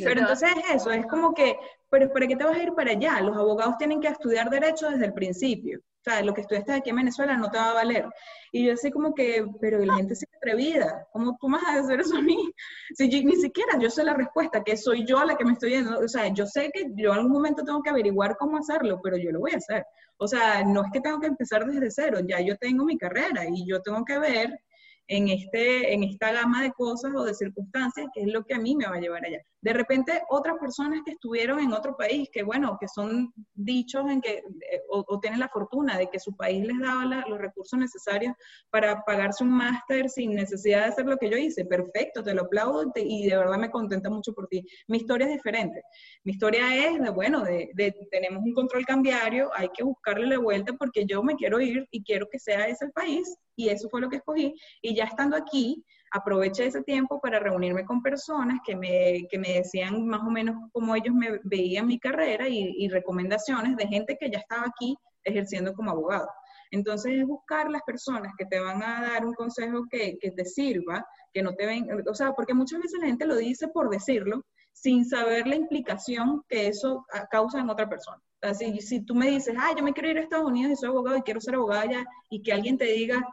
pero 0.03 0.21
entonces 0.21 0.49
es 0.57 0.75
eso, 0.75 0.91
es 0.91 1.05
como 1.07 1.33
que, 1.33 1.57
pero 1.89 2.11
¿para 2.11 2.27
qué 2.27 2.35
te 2.35 2.43
vas 2.43 2.57
a 2.57 2.63
ir 2.63 2.73
para 2.73 2.91
allá? 2.91 3.21
Los 3.21 3.35
abogados 3.37 3.77
tienen 3.77 4.01
que 4.01 4.07
estudiar 4.07 4.49
derecho 4.49 4.89
desde 4.89 5.05
el 5.05 5.13
principio. 5.13 5.79
O 5.79 6.03
sea, 6.03 6.21
lo 6.21 6.33
que 6.33 6.41
estudiaste 6.41 6.73
aquí 6.73 6.89
en 6.89 6.97
Venezuela 6.97 7.37
no 7.37 7.49
te 7.49 7.57
va 7.57 7.71
a 7.71 7.73
valer. 7.75 8.05
Y 8.51 8.65
yo 8.65 8.73
así 8.73 8.91
como 8.91 9.13
que, 9.15 9.45
pero 9.61 9.79
la 9.79 9.95
gente 9.95 10.15
se 10.15 10.25
atrevida, 10.35 11.07
¿cómo 11.13 11.37
tú 11.39 11.49
vas 11.49 11.63
a 11.63 11.79
hacer 11.79 12.01
eso 12.01 12.17
a 12.17 12.21
mí? 12.21 12.35
Si 12.95 13.07
ni 13.23 13.35
siquiera 13.37 13.79
yo 13.79 13.89
sé 13.89 14.03
la 14.03 14.13
respuesta, 14.13 14.63
que 14.63 14.75
soy 14.75 15.05
yo 15.05 15.23
la 15.23 15.37
que 15.37 15.45
me 15.45 15.53
estoy 15.53 15.71
yendo. 15.71 15.97
O 15.99 16.07
sea, 16.09 16.27
yo 16.27 16.45
sé 16.45 16.71
que 16.73 16.87
yo 16.95 17.11
en 17.11 17.19
algún 17.19 17.31
momento 17.31 17.63
tengo 17.63 17.81
que 17.81 17.89
averiguar 17.89 18.35
cómo 18.37 18.57
hacerlo, 18.57 18.99
pero 19.01 19.15
yo 19.17 19.31
lo 19.31 19.39
voy 19.39 19.51
a 19.53 19.57
hacer. 19.57 19.85
O 20.17 20.27
sea, 20.27 20.63
no 20.65 20.83
es 20.83 20.91
que 20.91 20.99
tengo 20.99 21.21
que 21.21 21.27
empezar 21.27 21.65
desde 21.65 21.89
cero, 21.89 22.19
ya 22.27 22.41
yo 22.41 22.57
tengo 22.57 22.83
mi 22.83 22.97
carrera 22.97 23.45
y 23.47 23.65
yo 23.65 23.81
tengo 23.81 24.03
que 24.03 24.19
ver 24.19 24.59
en, 25.07 25.29
este, 25.29 25.93
en 25.93 26.03
esta 26.03 26.31
gama 26.33 26.61
de 26.63 26.71
cosas 26.71 27.13
o 27.15 27.23
de 27.23 27.33
circunstancias, 27.33 28.07
que 28.13 28.23
es 28.23 28.27
lo 28.27 28.43
que 28.43 28.55
a 28.55 28.59
mí 28.59 28.75
me 28.75 28.87
va 28.87 28.95
a 28.95 28.99
llevar 28.99 29.25
allá. 29.25 29.41
De 29.63 29.71
repente, 29.71 30.21
otras 30.29 30.57
personas 30.59 30.99
que 31.05 31.11
estuvieron 31.11 31.57
en 31.61 31.71
otro 31.71 31.95
país, 31.95 32.27
que 32.33 32.43
bueno, 32.43 32.75
que 32.77 32.89
son 32.89 33.33
dichos 33.53 34.03
en 34.09 34.19
que, 34.19 34.43
eh, 34.71 34.81
o, 34.89 35.17
tienen 35.21 35.39
la 35.39 35.47
fortuna 35.47 35.97
de 35.97 36.09
que 36.09 36.19
su 36.19 36.35
país 36.35 36.67
les 36.67 36.77
daba 36.81 37.05
los 37.05 37.39
recursos 37.39 37.79
necesarios 37.79 38.33
para 38.69 39.05
pagarse 39.05 39.41
un 39.41 39.51
máster 39.51 40.09
sin 40.09 40.35
necesidad 40.35 40.79
de 40.81 40.85
hacer 40.87 41.05
lo 41.05 41.15
que 41.15 41.29
yo 41.29 41.37
hice, 41.37 41.63
perfecto, 41.63 42.21
te 42.21 42.33
lo 42.33 42.41
aplaudo 42.41 42.91
y 42.93 43.29
de 43.29 43.37
verdad 43.37 43.57
me 43.57 43.71
contenta 43.71 44.09
mucho 44.09 44.33
por 44.33 44.49
ti. 44.49 44.65
Mi 44.89 44.97
historia 44.97 45.27
es 45.27 45.33
diferente. 45.33 45.81
Mi 46.25 46.33
historia 46.33 46.75
es 46.75 46.99
de, 46.99 47.09
bueno, 47.09 47.41
de, 47.41 47.95
tenemos 48.11 48.43
un 48.43 48.53
control 48.53 48.85
cambiario, 48.85 49.49
hay 49.55 49.69
que 49.69 49.83
buscarle 49.83 50.27
la 50.27 50.39
vuelta 50.39 50.73
porque 50.73 51.05
yo 51.05 51.23
me 51.23 51.35
quiero 51.35 51.61
ir 51.61 51.87
y 51.89 52.03
quiero 52.03 52.27
que 52.29 52.37
sea 52.37 52.67
ese 52.67 52.83
el 52.83 52.91
país 52.91 53.33
y 53.55 53.69
eso 53.69 53.87
fue 53.87 54.01
lo 54.01 54.09
que 54.09 54.17
escogí. 54.17 54.53
Y 54.81 54.93
ya 54.93 55.05
estando 55.05 55.37
aquí, 55.37 55.85
aproveché 56.13 56.67
ese 56.67 56.83
tiempo 56.83 57.19
para 57.19 57.39
reunirme 57.39 57.85
con 57.85 58.01
personas 58.01 58.59
que 58.63 58.75
me, 58.75 59.27
que 59.29 59.39
me 59.39 59.53
decían 59.53 60.05
más 60.05 60.21
o 60.21 60.29
menos 60.29 60.55
cómo 60.71 60.95
ellos 60.95 61.13
me 61.13 61.39
veían 61.43 61.87
mi 61.87 61.99
carrera 61.99 62.47
y, 62.47 62.87
recomendaciones 62.87 63.75
de 63.75 63.87
gente 63.87 64.17
que 64.19 64.29
ya 64.29 64.37
estaba 64.37 64.67
aquí 64.67 64.95
ejerciendo 65.23 65.73
como 65.73 65.89
abogado. 65.89 66.27
Entonces 66.69 67.13
es 67.19 67.25
buscar 67.25 67.69
las 67.71 67.81
personas 67.81 68.33
que 68.37 68.45
te 68.45 68.59
van 68.59 68.83
a 68.83 69.01
dar 69.01 69.25
un 69.25 69.33
consejo 69.33 69.85
que, 69.89 70.17
que 70.19 70.31
te 70.31 70.45
sirva, 70.45 71.03
que 71.33 71.41
no 71.41 71.55
te 71.55 71.65
ven, 71.65 71.87
o 72.07 72.13
sea, 72.13 72.33
porque 72.33 72.53
muchas 72.53 72.79
veces 72.81 72.99
la 72.99 73.07
gente 73.07 73.25
lo 73.25 73.35
dice 73.35 73.67
por 73.69 73.89
decirlo, 73.89 74.43
sin 74.71 75.05
saber 75.05 75.47
la 75.47 75.55
implicación 75.55 76.43
que 76.47 76.67
eso 76.67 77.05
causa 77.31 77.59
en 77.59 77.69
otra 77.69 77.89
persona. 77.89 78.21
Sea, 78.41 78.53
si, 78.53 79.05
tú 79.05 79.15
me 79.15 79.29
dices, 79.29 79.55
ah, 79.57 79.73
yo 79.75 79.83
me 79.83 79.93
quiero 79.93 80.09
ir 80.09 80.17
a 80.17 80.21
Estados 80.21 80.45
Unidos 80.45 80.73
y 80.73 80.75
soy 80.75 80.89
abogado 80.89 81.17
y 81.17 81.21
quiero 81.21 81.39
ser 81.39 81.55
abogada 81.55 81.85
ya, 81.85 82.05
y 82.29 82.43
que 82.43 82.53
alguien 82.53 82.77
te 82.77 82.85
diga, 82.85 83.25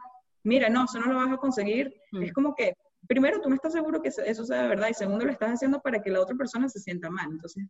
mira, 0.43 0.69
no, 0.69 0.85
eso 0.85 0.99
no 0.99 1.07
lo 1.07 1.15
vas 1.15 1.31
a 1.31 1.37
conseguir, 1.37 1.93
mm. 2.11 2.23
es 2.23 2.33
como 2.33 2.55
que, 2.55 2.75
primero, 3.07 3.41
tú 3.41 3.49
no 3.49 3.55
estás 3.55 3.73
seguro 3.73 4.01
que 4.01 4.09
eso 4.09 4.45
sea 4.45 4.67
verdad, 4.67 4.89
y 4.89 4.93
segundo, 4.93 5.25
lo 5.25 5.31
estás 5.31 5.51
haciendo 5.51 5.81
para 5.81 6.01
que 6.01 6.11
la 6.11 6.21
otra 6.21 6.35
persona 6.35 6.69
se 6.69 6.79
sienta 6.79 7.09
mal. 7.09 7.27
Entonces, 7.31 7.65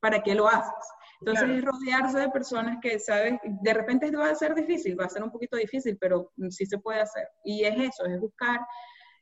¿para 0.00 0.22
qué 0.22 0.34
lo 0.34 0.48
haces? 0.48 0.72
Entonces, 1.20 1.50
es 1.50 1.64
rodearse 1.64 2.18
de 2.18 2.30
personas 2.30 2.78
que 2.80 2.98
sabes, 2.98 3.38
de 3.42 3.74
repente 3.74 4.10
va 4.10 4.30
a 4.30 4.34
ser 4.34 4.54
difícil, 4.54 4.98
va 4.98 5.04
a 5.04 5.10
ser 5.10 5.22
un 5.22 5.30
poquito 5.30 5.56
difícil, 5.56 5.98
pero 6.00 6.32
sí 6.48 6.64
se 6.64 6.78
puede 6.78 7.00
hacer. 7.00 7.28
Y 7.44 7.64
es 7.64 7.78
eso, 7.78 8.06
es 8.06 8.18
buscar 8.18 8.60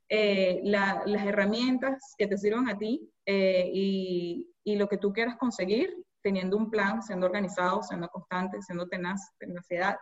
eh, 0.09 0.61
las 0.63 1.27
herramientas 1.27 2.15
que 2.17 2.29
te 2.29 2.39
sirvan 2.39 2.69
a 2.69 2.79
ti 2.79 3.11
eh, 3.27 3.69
y, 3.73 4.49
y, 4.63 4.77
lo 4.77 4.89
que 4.89 4.99
tú 4.99 5.13
quieras 5.13 5.37
conseguir, 5.37 5.93
teniendo 6.23 6.57
un 6.57 6.71
plan, 6.71 7.03
siendo 7.03 7.27
organizado, 7.27 7.83
siendo 7.83 8.09
constante, 8.09 8.63
siendo 8.63 8.87
tenaz, 8.87 9.33
tenacidad, 9.39 9.97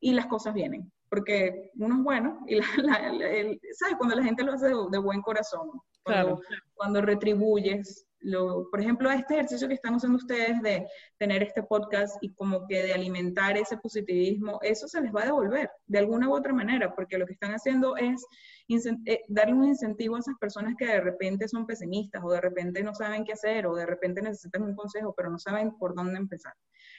y 0.00 0.14
las 0.14 0.26
cosas 0.26 0.52
vienen 0.52 0.90
porque 1.08 1.70
uno 1.76 1.96
es 1.96 2.02
bueno 2.02 2.40
y 2.46 2.58
¿sabes? 3.72 3.96
Cuando 3.98 4.16
la 4.16 4.24
gente 4.24 4.42
lo 4.42 4.52
hace 4.52 4.68
de, 4.68 4.98
buen 4.98 5.22
corazón, 5.22 5.70
cuando, 6.02 6.40
cuando 6.74 7.00
retribuyes, 7.00 8.06
lo, 8.20 8.68
por 8.70 8.80
ejemplo, 8.80 9.10
este 9.10 9.34
ejercicio 9.34 9.68
que 9.68 9.74
están 9.74 9.94
haciendo 9.94 10.16
ustedes 10.16 10.60
de 10.62 10.86
tener 11.18 11.42
este 11.42 11.62
podcast 11.62 12.16
y 12.22 12.32
como 12.34 12.66
que 12.66 12.82
de 12.82 12.92
alimentar 12.92 13.56
ese 13.56 13.76
positivismo, 13.76 14.58
eso 14.62 14.88
se 14.88 15.00
les 15.00 15.14
va 15.14 15.22
a 15.22 15.26
devolver 15.26 15.70
de 15.86 15.98
alguna 15.98 16.28
u 16.28 16.34
otra 16.34 16.52
manera, 16.52 16.94
porque 16.94 17.18
lo 17.18 17.26
que 17.26 17.34
están 17.34 17.52
haciendo 17.52 17.96
es 17.96 18.26
eh, 18.68 19.22
darle 19.28 19.54
un 19.54 19.64
incentivo 19.66 20.16
a 20.16 20.20
esas 20.20 20.36
personas 20.40 20.74
que 20.76 20.86
de 20.86 21.00
repente 21.00 21.46
son 21.46 21.66
pesimistas 21.66 22.22
o 22.24 22.32
de 22.32 22.40
repente 22.40 22.82
no 22.82 22.94
saben 22.94 23.24
qué 23.24 23.32
hacer 23.32 23.66
o 23.66 23.76
de 23.76 23.86
repente 23.86 24.22
necesitan 24.22 24.62
un 24.62 24.74
consejo, 24.74 25.14
pero 25.16 25.30
no 25.30 25.38
saben 25.38 25.76
por 25.78 25.94
dónde 25.94 26.18
empezar. 26.18 26.54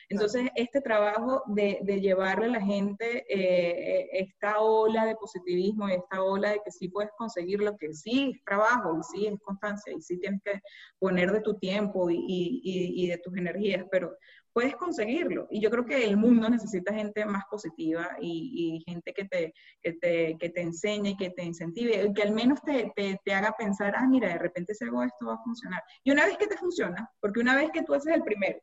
Entonces, 0.10 0.50
este 0.56 0.80
trabajo 0.80 1.44
de, 1.48 1.82
llevarle 2.00 2.46
a 2.46 2.50
la 2.50 2.62
gente 2.62 3.26
eh, 3.28 4.08
esta 4.14 4.60
ola 4.60 5.06
de 5.06 5.16
positivismo 5.16 5.90
y 5.90 5.94
esta 5.94 6.24
ola 6.24 6.52
de 6.52 6.62
que 6.64 6.72
sí 6.72 6.88
puedes 6.88 7.12
conseguir 7.18 7.60
lo 7.60 7.78
que 7.78 7.94
sí 7.94 8.32
es 8.34 8.44
trabajo 8.46 8.98
y 8.98 9.04
sí 9.04 9.28
es 9.28 9.40
constancia 9.42 9.92
y 9.94 10.02
sí 10.02 10.18
tienes 10.18 10.42
que 10.44 10.62
poner 10.98 11.32
de 11.34 11.42
tu 11.42 11.58
tiempo 11.60 12.08
y, 12.10 13.08
de 13.08 13.18
tus 13.18 13.36
energías, 13.36 13.86
pero 13.92 14.16
puedes 14.54 14.78
conseguirlo. 14.78 15.48
Y 15.52 15.60
yo 15.60 15.70
creo 15.70 15.86
que 15.86 16.06
el 16.06 16.16
mundo 16.16 16.50
necesita 16.50 16.94
gente 16.94 17.26
más 17.26 17.44
positiva 17.52 18.16
y, 18.22 18.82
gente 18.88 19.12
que 19.14 19.26
te, 19.26 19.54
que, 19.82 19.94
te, 19.94 20.38
que 20.40 20.50
te 20.50 20.62
enseñe 20.62 21.10
y 21.10 21.18
que 21.18 21.32
te 21.32 21.44
incentive, 21.44 22.14
que 22.14 22.22
al 22.24 22.32
menos 22.32 22.62
te, 22.62 22.94
te, 22.96 23.20
te, 23.26 23.34
haga 23.34 23.54
pensar, 23.58 23.94
ah, 23.98 24.08
mira, 24.08 24.30
de 24.30 24.40
repente 24.40 24.74
si 24.74 24.86
hago 24.86 25.04
esto 25.04 25.26
va 25.26 25.34
a 25.34 25.44
funcionar. 25.44 25.84
Y 26.06 26.12
una 26.12 26.26
vez 26.26 26.38
que 26.38 26.48
te 26.48 26.58
funciona, 26.58 27.10
porque 27.20 27.42
una 27.42 27.58
vez 27.58 27.72
que 27.72 27.84
tú 27.84 27.94
haces 27.94 28.16
el 28.16 28.24
primero, 28.24 28.60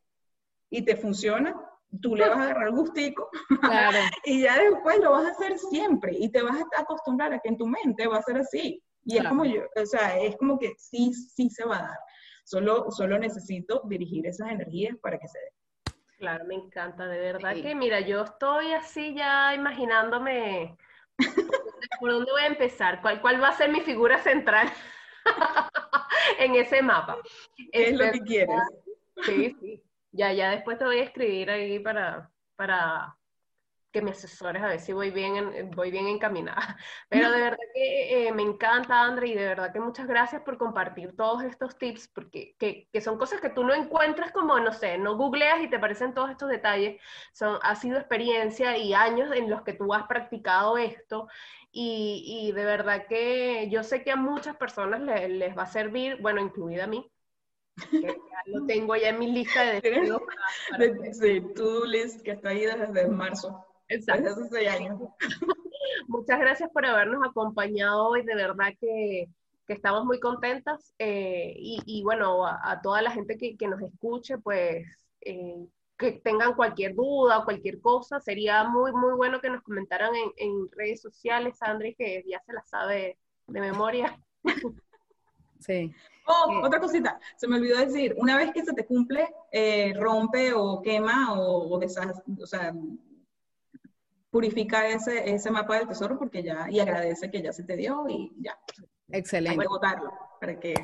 y 0.77 0.83
te 0.83 0.97
funciona, 0.97 1.55
tú 2.03 2.17
le 2.17 2.29
vas 2.29 2.39
a 2.39 2.43
agarrar 2.43 2.73
gustico 2.73 3.31
y 4.25 4.43
ya 4.43 4.59
después 4.59 4.99
lo 4.99 5.13
vas 5.13 5.27
a 5.27 5.31
hacer 5.31 5.57
siempre 5.57 6.13
y 6.19 6.31
te 6.33 6.43
vas 6.43 6.57
a 6.77 6.81
acostumbrar 6.81 7.33
a 7.33 7.39
que 7.39 7.49
en 7.49 7.57
tu 7.57 7.67
mente 7.67 8.09
va 8.09 8.19
a 8.19 8.23
ser 8.23 8.39
así. 8.39 8.83
Y 9.05 9.19
es 9.19 9.29
como 9.29 9.45
yo, 9.45 9.63
o 9.77 9.87
sea, 9.87 10.19
es 10.19 10.35
como 10.37 10.59
que 10.59 10.73
sí, 10.79 11.13
sí 11.13 11.51
se 11.51 11.65
va 11.65 11.79
a 11.79 11.83
dar. 11.83 11.99
Solo, 12.45 12.91
solo 12.91 13.19
necesito 13.19 13.83
dirigir 13.85 14.27
esas 14.27 14.51
energías 14.51 14.97
para 15.01 15.19
que 15.19 15.29
se 15.29 15.39
dé. 15.39 15.53
Claro, 16.19 16.45
me 16.47 16.55
encanta, 16.55 17.07
de 17.07 17.19
verdad 17.21 17.55
que 17.55 17.75
mira, 17.75 18.01
yo 18.01 18.23
estoy 18.23 18.73
así 18.73 19.15
ya 19.15 19.55
imaginándome 19.55 20.77
por 22.01 22.11
dónde 22.11 22.33
voy 22.33 22.43
a 22.43 22.47
empezar, 22.47 23.01
cuál, 23.03 23.21
cuál 23.21 23.43
va 23.43 23.49
a 23.49 23.57
ser 23.57 23.71
mi 23.71 23.83
figura 23.83 24.19
central. 24.19 24.69
en 26.39 26.55
ese 26.57 26.83
mapa. 26.83 27.19
Es 27.73 27.97
lo 27.97 28.11
que 28.11 28.21
quieres. 28.21 28.61
Sí, 29.25 29.57
sí. 29.61 29.83
Ya, 30.15 30.33
ya 30.33 30.51
después 30.51 30.79
te 30.79 30.85
voy 30.85 30.99
a 30.99 31.03
escribir 31.03 31.51
ahí 31.51 31.79
para, 31.81 32.31
para 32.57 33.17
que 33.95 34.03
me 34.03 34.11
asesores 34.11 34.63
a 34.63 34.69
ver 34.69 34.81
si 34.81 34.93
voy 34.93 35.11
bien, 35.11 35.71
voy 35.75 35.91
bien 35.91 36.09
encaminada. 36.09 36.77
Pero 37.09 37.31
de 37.31 37.41
verdad 37.41 37.59
que 37.75 38.29
eh, 38.29 38.33
me 38.33 38.43
encanta, 38.43 39.03
André, 39.03 39.29
y 39.29 39.35
de 39.35 39.47
verdad 39.47 39.73
que 39.73 39.81
muchas 39.81 40.07
gracias 40.07 40.43
por 40.43 40.59
compartir 40.59 41.17
todos 41.17 41.43
estos 41.45 41.79
tips, 41.79 42.09
porque 42.09 42.57
que, 42.59 42.89
que, 42.93 43.01
son 43.01 43.19
cosas 43.19 43.41
que 43.41 43.51
tú 43.51 43.65
no 43.65 43.75
encuentras 43.75 44.33
como, 44.33 44.59
no 44.61 44.73
sé, 44.73 44.99
no 44.99 45.17
googleas 45.17 45.63
y 45.63 45.69
te 45.69 45.77
aparecen 45.77 46.15
todos 46.15 46.31
estos 46.31 46.49
detalles. 46.49 47.01
Son, 47.33 47.59
ha 47.63 47.77
sido 47.77 47.99
experiencia 47.99 48.77
y 48.77 48.95
años 48.95 49.33
en 49.35 49.49
los 49.51 49.63
que 49.63 49.75
tú 49.75 49.95
has 49.95 50.07
practicado 50.07 50.79
esto. 50.79 51.29
Y, 51.71 52.25
y 52.49 52.53
de 52.53 52.65
verdad 52.65 53.07
que 53.09 53.69
yo 53.71 53.83
sé 53.83 54.05
que 54.05 54.13
a 54.13 54.17
muchas 54.17 54.57
personas 54.57 55.01
les, 55.01 55.57
va 55.57 55.65
a 55.65 55.67
servir, 55.67 56.21
bueno, 56.21 56.41
incluida 56.41 56.85
a 56.85 56.87
mí, 56.89 57.13
lo 58.47 58.67
tengo 58.67 58.97
ya 58.97 59.09
en 59.11 59.19
mi 59.19 59.31
lista 59.31 59.63
de 59.63 59.81
deseos. 59.81 60.23
sí, 61.21 61.43
tu 61.55 61.85
list 61.85 62.23
que 62.23 62.33
está 62.33 62.51
ahí 62.51 62.65
desde 62.67 63.09
marzo. 63.09 63.65
Exacto. 63.89 64.35
Muchas 66.09 66.41
gracias 66.41 66.71
por 66.73 66.87
habernos 66.87 67.23
acompañado 67.27 68.09
hoy, 68.09 68.23
de 68.25 68.35
verdad 68.35 68.73
que, 68.81 69.29
que 69.67 69.73
estamos 69.73 70.05
muy 70.05 70.21
contentas 70.21 70.95
eh, 70.99 71.55
y, 71.57 71.81
y, 71.85 72.03
bueno, 72.03 72.47
a, 72.47 72.81
toda 72.83 73.03
la 73.03 73.11
gente 73.11 73.37
que, 73.37 73.57
que 73.57 73.69
nos 73.69 73.81
escuche, 73.83 74.39
pues 74.39 74.87
eh, 75.21 75.67
que 75.99 76.13
tengan 76.13 76.55
cualquier 76.55 76.95
duda 76.95 77.39
o 77.39 77.45
cualquier 77.45 77.81
cosa, 77.81 78.21
sería 78.21 78.65
muy, 78.65 78.93
muy 78.93 79.15
bueno 79.15 79.41
que 79.41 79.51
nos 79.51 79.63
comentaran 79.63 80.15
en, 80.15 80.33
en 80.37 80.71
redes 80.73 81.01
sociales, 81.01 81.57
André, 81.61 81.95
que 81.95 82.25
ya 82.27 82.41
se 82.41 82.53
la 82.53 82.65
sabe 82.65 83.19
de 83.47 83.61
memoria. 83.61 84.19
Sí. 85.65 85.93
Oh, 86.27 86.53
eh, 86.53 86.67
otra 86.67 86.81
cosita, 86.81 87.19
se 87.37 87.47
me 87.47 87.57
olvidó 87.57 87.79
decir, 87.79 88.15
una 88.17 88.37
vez 88.37 88.53
que 88.53 88.65
se 88.65 88.73
te 88.73 88.87
cumple, 88.87 89.29
rompe 89.95 90.53
o 90.55 90.81
quema 90.81 91.35
o, 91.35 91.69
o, 91.69 91.79
o 91.79 92.47
sea, 92.47 92.75
purifica 94.31 94.89
ese, 94.89 95.33
ese 95.33 95.51
mapa 95.51 95.79
del 95.79 95.89
tesoro 95.89 96.19
porque 96.19 96.43
ya, 96.43 96.67
y 96.71 96.81
agradece 96.81 97.31
que 97.31 97.43
ya 97.43 97.53
se 97.53 97.63
te 97.63 97.77
dio 97.77 98.07
y 98.09 98.33
ya. 98.41 98.59
Excelente. 99.11 99.53
Hay 99.53 99.59
que 99.59 99.69
votarlo 99.69 100.13
para 100.41 100.59
que 100.59 100.75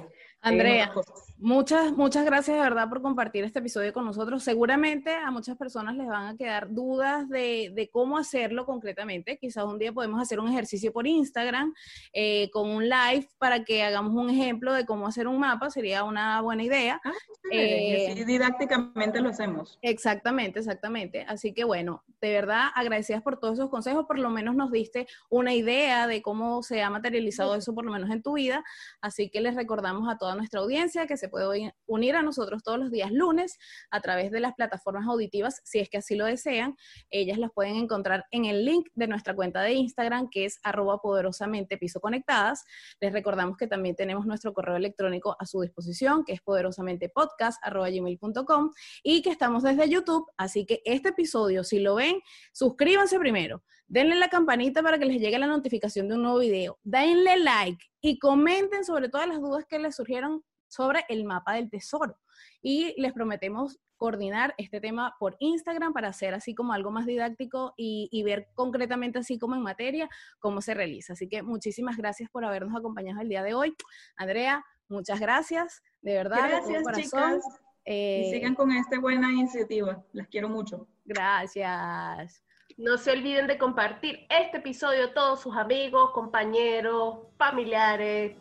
Andrea, 0.42 0.90
muchas, 1.36 1.92
muchas 1.92 2.24
gracias 2.24 2.56
de 2.56 2.62
verdad 2.62 2.88
por 2.88 3.02
compartir 3.02 3.44
este 3.44 3.58
episodio 3.58 3.92
con 3.92 4.06
nosotros. 4.06 4.42
Seguramente 4.42 5.14
a 5.14 5.30
muchas 5.30 5.56
personas 5.58 5.96
les 5.96 6.06
van 6.06 6.28
a 6.28 6.36
quedar 6.36 6.72
dudas 6.72 7.28
de, 7.28 7.70
de 7.74 7.90
cómo 7.90 8.16
hacerlo 8.16 8.64
concretamente. 8.64 9.36
Quizás 9.36 9.64
un 9.64 9.78
día 9.78 9.92
podemos 9.92 10.20
hacer 10.20 10.40
un 10.40 10.48
ejercicio 10.48 10.92
por 10.92 11.06
Instagram 11.06 11.74
eh, 12.14 12.48
con 12.52 12.70
un 12.70 12.88
live 12.88 13.28
para 13.38 13.64
que 13.64 13.82
hagamos 13.82 14.14
un 14.14 14.30
ejemplo 14.30 14.72
de 14.72 14.86
cómo 14.86 15.06
hacer 15.06 15.28
un 15.28 15.38
mapa. 15.38 15.70
Sería 15.70 16.04
una 16.04 16.40
buena 16.40 16.62
idea. 16.62 17.00
Ah, 17.04 17.12
eh, 17.52 18.24
didácticamente 18.26 19.20
lo 19.20 19.28
hacemos. 19.28 19.78
Exactamente, 19.82 20.60
exactamente. 20.60 21.26
Así 21.28 21.52
que 21.52 21.64
bueno, 21.64 22.02
de 22.22 22.32
verdad 22.32 22.68
agradecidas 22.74 23.22
por 23.22 23.38
todos 23.38 23.58
esos 23.58 23.68
consejos. 23.68 24.06
Por 24.06 24.18
lo 24.18 24.30
menos 24.30 24.54
nos 24.54 24.72
diste 24.72 25.06
una 25.28 25.52
idea 25.52 26.06
de 26.06 26.22
cómo 26.22 26.62
se 26.62 26.82
ha 26.82 26.88
materializado 26.88 27.54
eso, 27.56 27.74
por 27.74 27.84
lo 27.84 27.92
menos 27.92 28.08
en 28.10 28.22
tu 28.22 28.34
vida. 28.34 28.64
Así 29.02 29.28
que 29.28 29.42
les 29.42 29.54
recordamos 29.54 30.08
a 30.08 30.16
todos 30.16 30.29
nuestra 30.34 30.60
audiencia 30.60 31.06
que 31.06 31.16
se 31.16 31.28
puede 31.28 31.74
unir 31.86 32.16
a 32.16 32.22
nosotros 32.22 32.62
todos 32.62 32.78
los 32.78 32.90
días 32.90 33.10
lunes 33.12 33.58
a 33.90 34.00
través 34.00 34.30
de 34.30 34.40
las 34.40 34.54
plataformas 34.54 35.06
auditivas, 35.06 35.60
si 35.64 35.78
es 35.78 35.88
que 35.88 35.98
así 35.98 36.14
lo 36.16 36.24
desean. 36.24 36.76
Ellas 37.10 37.38
las 37.38 37.50
pueden 37.52 37.76
encontrar 37.76 38.24
en 38.30 38.44
el 38.44 38.64
link 38.64 38.88
de 38.94 39.06
nuestra 39.06 39.34
cuenta 39.34 39.62
de 39.62 39.72
Instagram, 39.72 40.28
que 40.30 40.44
es 40.44 40.58
arroba 40.62 41.00
poderosamente 41.00 41.76
piso 41.78 42.00
conectadas. 42.00 42.64
Les 43.00 43.12
recordamos 43.12 43.56
que 43.56 43.66
también 43.66 43.96
tenemos 43.96 44.26
nuestro 44.26 44.52
correo 44.52 44.76
electrónico 44.76 45.36
a 45.38 45.46
su 45.46 45.60
disposición, 45.60 46.24
que 46.24 46.32
es 46.32 46.40
poderosamente 46.40 47.08
podcast 47.08 47.62
arroba 47.64 47.90
gmail.com 47.90 48.70
y 49.02 49.22
que 49.22 49.30
estamos 49.30 49.62
desde 49.62 49.88
YouTube, 49.88 50.26
así 50.36 50.66
que 50.66 50.82
este 50.84 51.10
episodio, 51.10 51.64
si 51.64 51.80
lo 51.80 51.96
ven, 51.96 52.20
suscríbanse 52.52 53.18
primero, 53.18 53.62
denle 53.86 54.16
la 54.16 54.28
campanita 54.28 54.82
para 54.82 54.98
que 54.98 55.04
les 55.04 55.20
llegue 55.20 55.38
la 55.38 55.46
notificación 55.46 56.08
de 56.08 56.14
un 56.14 56.22
nuevo 56.22 56.38
video, 56.38 56.78
denle 56.82 57.38
like 57.38 57.89
y 58.00 58.18
comenten 58.18 58.84
sobre 58.84 59.08
todas 59.08 59.28
las 59.28 59.40
dudas 59.40 59.64
que 59.66 59.78
les 59.78 59.96
surgieron 59.96 60.42
sobre 60.68 61.04
el 61.08 61.24
mapa 61.24 61.54
del 61.54 61.68
tesoro. 61.68 62.18
Y 62.62 62.94
les 63.00 63.12
prometemos 63.12 63.78
coordinar 63.96 64.54
este 64.56 64.80
tema 64.80 65.14
por 65.18 65.36
Instagram 65.40 65.92
para 65.92 66.08
hacer 66.08 66.32
así 66.32 66.54
como 66.54 66.72
algo 66.72 66.90
más 66.90 67.04
didáctico 67.04 67.74
y, 67.76 68.22
ver 68.24 68.48
concretamente 68.54 69.18
así 69.18 69.38
como 69.38 69.56
en 69.56 69.62
materia 69.62 70.08
cómo 70.38 70.62
se 70.62 70.72
realiza. 70.72 71.12
Así 71.12 71.28
que 71.28 71.42
muchísimas 71.42 71.98
gracias 71.98 72.30
por 72.30 72.44
habernos 72.44 72.74
acompañado 72.74 73.20
el 73.20 73.28
día 73.28 73.42
de 73.42 73.52
hoy. 73.52 73.74
Andrea, 74.16 74.64
muchas 74.88 75.20
gracias, 75.20 75.82
de 76.00 76.14
verdad. 76.14 76.48
Gracias, 76.48 76.82
chicas. 76.96 77.44
y 77.84 77.92
eh, 77.92 78.30
sigan 78.32 78.54
con 78.54 78.72
esta 78.72 78.98
buena 78.98 79.30
iniciativa. 79.32 80.02
Las 80.12 80.28
quiero 80.28 80.48
mucho. 80.48 80.88
Gracias. 81.04 82.42
No 82.80 82.96
se 82.96 83.12
olviden 83.12 83.46
de 83.46 83.58
compartir 83.58 84.26
este 84.30 84.56
episodio 84.56 85.06
a 85.06 85.12
todos 85.12 85.42
sus 85.42 85.54
amigos, 85.54 86.12
compañeros, 86.12 87.18
familiares, 87.36 88.36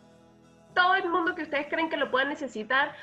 todo 0.74 0.94
el 0.94 1.10
mundo 1.10 1.34
que 1.34 1.42
ustedes 1.42 1.66
creen 1.68 1.90
que 1.90 1.98
lo 1.98 2.10
pueda 2.10 2.24
necesitar, 2.24 2.94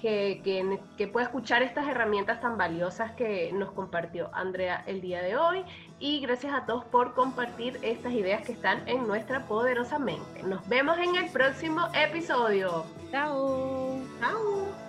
que, 0.00 0.40
que, 0.42 0.80
que, 0.96 1.06
pueda 1.06 1.26
escuchar 1.26 1.62
estas 1.62 1.86
herramientas 1.88 2.40
tan 2.40 2.56
valiosas 2.56 3.12
que 3.12 3.52
nos 3.52 3.72
compartió 3.72 4.30
Andrea 4.32 4.82
el 4.86 5.02
día 5.02 5.20
de 5.20 5.36
hoy. 5.36 5.62
Y 5.98 6.20
gracias 6.20 6.54
a 6.54 6.64
todos 6.64 6.86
por 6.86 7.12
compartir 7.14 7.78
estas 7.82 8.12
ideas 8.14 8.46
que 8.46 8.52
están 8.52 8.88
en 8.88 9.06
nuestra 9.06 9.44
poderosa 9.44 9.98
mente. 9.98 10.42
Nos 10.42 10.66
vemos 10.70 10.96
en 10.96 11.16
el 11.16 11.30
próximo 11.30 11.86
episodio. 11.92 12.86
Chao. 13.10 14.00
Chao. 14.20 14.87